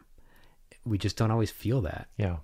we 0.85 0.97
just 0.97 1.17
don't 1.17 1.31
always 1.31 1.51
feel 1.51 1.81
that 1.81 2.07
Yeah. 2.17 2.37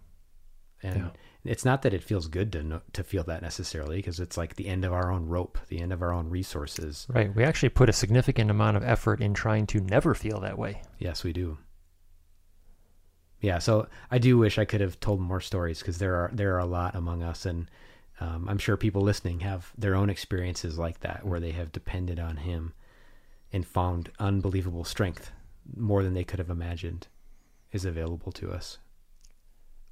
and 0.83 0.97
Yeah. 0.99 1.09
it's 1.51 1.65
not 1.65 1.81
that 1.83 1.93
it 1.93 2.03
feels 2.03 2.27
good 2.27 2.51
to 2.53 2.63
know, 2.63 2.81
to 2.93 3.03
feel 3.03 3.23
that 3.25 3.41
necessarily 3.41 3.97
because 3.97 4.19
it's 4.19 4.37
like 4.37 4.55
the 4.55 4.67
end 4.67 4.85
of 4.85 4.93
our 4.93 5.11
own 5.11 5.25
rope 5.27 5.57
the 5.69 5.79
end 5.79 5.91
of 5.93 6.01
our 6.01 6.11
own 6.11 6.29
resources 6.29 7.07
Right. 7.09 7.33
We 7.33 7.43
actually 7.43 7.69
put 7.69 7.89
a 7.89 7.93
significant 7.93 8.51
amount 8.51 8.77
of 8.77 8.83
effort 8.83 9.21
in 9.21 9.33
trying 9.33 9.65
to 9.67 9.79
never 9.79 10.13
feel 10.13 10.39
that 10.41 10.57
way. 10.57 10.81
yes 10.99 11.23
we 11.23 11.33
do 11.33 11.57
yeah 13.41 13.59
so 13.59 13.87
i 14.11 14.17
do 14.17 14.37
wish 14.37 14.57
i 14.57 14.65
could 14.65 14.81
have 14.81 14.99
told 14.99 15.19
more 15.19 15.41
stories 15.41 15.79
because 15.79 15.97
there 15.97 16.15
are 16.15 16.29
there 16.33 16.55
are 16.55 16.59
a 16.59 16.65
lot 16.65 16.95
among 16.95 17.23
us 17.23 17.45
and 17.45 17.69
um, 18.19 18.47
i'm 18.49 18.57
sure 18.57 18.77
people 18.77 19.01
listening 19.01 19.41
have 19.41 19.71
their 19.77 19.95
own 19.95 20.09
experiences 20.09 20.77
like 20.77 20.99
that 21.01 21.25
where 21.25 21.39
they 21.39 21.51
have 21.51 21.71
depended 21.71 22.19
on 22.19 22.37
him 22.37 22.73
and 23.53 23.65
found 23.65 24.11
unbelievable 24.19 24.83
strength 24.83 25.31
more 25.75 26.03
than 26.03 26.13
they 26.13 26.23
could 26.23 26.39
have 26.39 26.49
imagined 26.49 27.07
is 27.71 27.85
available 27.85 28.31
to 28.33 28.51
us. 28.51 28.77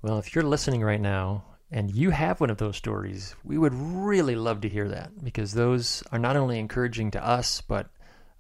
Well, 0.02 0.20
if 0.20 0.34
you're 0.34 0.44
listening 0.44 0.82
right 0.82 1.02
now 1.02 1.44
and 1.72 1.94
you 1.94 2.12
have 2.12 2.40
one 2.40 2.50
of 2.50 2.58
those 2.58 2.78
stories, 2.78 3.36
we 3.44 3.58
would 3.58 3.74
really 3.74 4.36
love 4.36 4.62
to 4.62 4.70
hear 4.70 4.88
that 4.90 5.24
because 5.24 5.54
those 5.54 6.04
are 6.12 6.20
not 6.20 6.36
only 6.36 6.60
encouraging 6.60 7.12
to 7.12 7.26
us, 7.26 7.62
but 7.62 7.90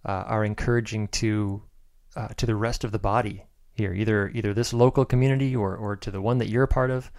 uh, 0.06 0.24
are 0.28 0.46
encouraging 0.46 1.08
to 1.08 1.62
uh, 2.16 2.30
to 2.38 2.46
the 2.46 2.56
rest 2.56 2.84
of 2.84 2.92
the 2.94 3.00
body 3.00 3.44
here, 3.76 3.94
either 3.94 4.30
either 4.34 4.54
this 4.54 4.74
local 4.74 5.06
community 5.06 5.56
or 5.56 5.76
or 5.76 5.96
to 5.98 6.12
the 6.12 6.22
one 6.22 6.38
that 6.40 6.50
you're 6.50 6.64
a 6.64 6.68
part 6.68 6.90
of. 6.90 7.12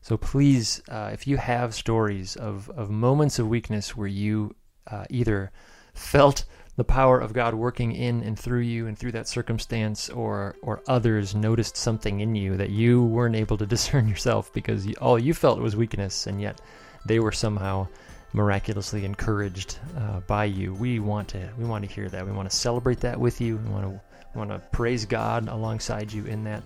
So 0.00 0.16
please, 0.16 0.82
uh, 0.88 1.10
if 1.12 1.26
you 1.26 1.36
have 1.36 1.74
stories 1.74 2.36
of 2.36 2.68
of 2.70 2.90
moments 2.90 3.38
of 3.38 3.48
weakness 3.48 3.96
where 3.96 4.08
you 4.08 4.54
uh, 4.90 5.04
either 5.08 5.52
felt 5.94 6.44
the 6.76 6.84
power 6.84 7.20
of 7.20 7.34
God 7.34 7.54
working 7.54 7.92
in 7.92 8.22
and 8.22 8.38
through 8.38 8.60
you 8.60 8.86
and 8.86 8.98
through 8.98 9.12
that 9.12 9.28
circumstance, 9.28 10.10
or 10.10 10.56
or 10.62 10.82
others 10.88 11.34
noticed 11.34 11.76
something 11.76 12.20
in 12.20 12.34
you 12.34 12.56
that 12.56 12.70
you 12.70 13.04
weren't 13.04 13.36
able 13.36 13.56
to 13.58 13.66
discern 13.74 14.08
yourself 14.08 14.52
because 14.52 14.86
you, 14.86 14.94
all 15.00 15.18
you 15.18 15.34
felt 15.34 15.60
was 15.60 15.76
weakness, 15.76 16.26
and 16.26 16.40
yet 16.40 16.60
they 17.06 17.20
were 17.20 17.32
somehow 17.32 17.86
miraculously 18.32 19.04
encouraged 19.04 19.78
uh, 19.96 20.20
by 20.20 20.44
you. 20.46 20.74
We 20.74 20.98
want 20.98 21.28
to 21.28 21.48
we 21.58 21.64
want 21.64 21.86
to 21.86 21.94
hear 21.94 22.08
that. 22.08 22.26
We 22.26 22.32
want 22.32 22.50
to 22.50 22.56
celebrate 22.56 23.00
that 23.00 23.20
with 23.20 23.40
you. 23.40 23.58
We 23.58 23.70
want 23.70 23.84
to 23.84 24.00
want 24.34 24.50
to 24.50 24.58
praise 24.70 25.04
God 25.04 25.48
alongside 25.48 26.12
you 26.12 26.24
in 26.24 26.44
that. 26.44 26.62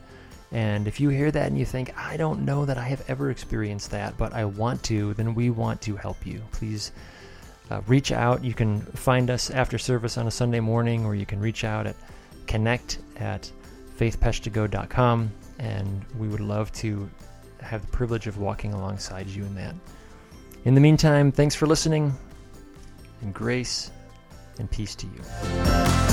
And 0.52 0.86
if 0.86 1.00
you 1.00 1.08
hear 1.08 1.30
that 1.30 1.46
and 1.48 1.58
you 1.58 1.64
think, 1.64 1.96
I 1.98 2.16
don't 2.16 2.44
know 2.44 2.64
that 2.64 2.78
I 2.78 2.84
have 2.84 3.04
ever 3.08 3.30
experienced 3.30 3.90
that, 3.90 4.16
but 4.16 4.32
I 4.32 4.44
want 4.44 4.82
to, 4.84 5.14
then 5.14 5.34
we 5.34 5.50
want 5.50 5.80
to 5.82 5.96
help 5.96 6.24
you. 6.24 6.42
Please 6.52 6.92
uh, 7.70 7.80
reach 7.86 8.12
out. 8.12 8.44
You 8.44 8.54
can 8.54 8.80
find 8.80 9.28
us 9.28 9.50
after 9.50 9.76
service 9.76 10.16
on 10.16 10.26
a 10.26 10.30
Sunday 10.30 10.60
morning, 10.60 11.04
or 11.04 11.14
you 11.14 11.26
can 11.26 11.40
reach 11.40 11.64
out 11.64 11.86
at 11.86 11.96
connect 12.46 12.98
at 13.16 13.50
faithpeshtigo.com. 13.98 15.30
And 15.58 16.04
we 16.18 16.28
would 16.28 16.40
love 16.40 16.72
to 16.74 17.08
have 17.60 17.80
the 17.80 17.88
privilege 17.88 18.26
of 18.26 18.38
walking 18.38 18.72
alongside 18.72 19.26
you 19.26 19.44
in 19.44 19.54
that. 19.56 19.74
In 20.64 20.74
the 20.74 20.80
meantime, 20.80 21.32
thanks 21.32 21.54
for 21.54 21.66
listening, 21.66 22.12
and 23.22 23.32
grace 23.32 23.90
and 24.58 24.70
peace 24.70 24.94
to 24.96 25.06
you. 25.06 26.05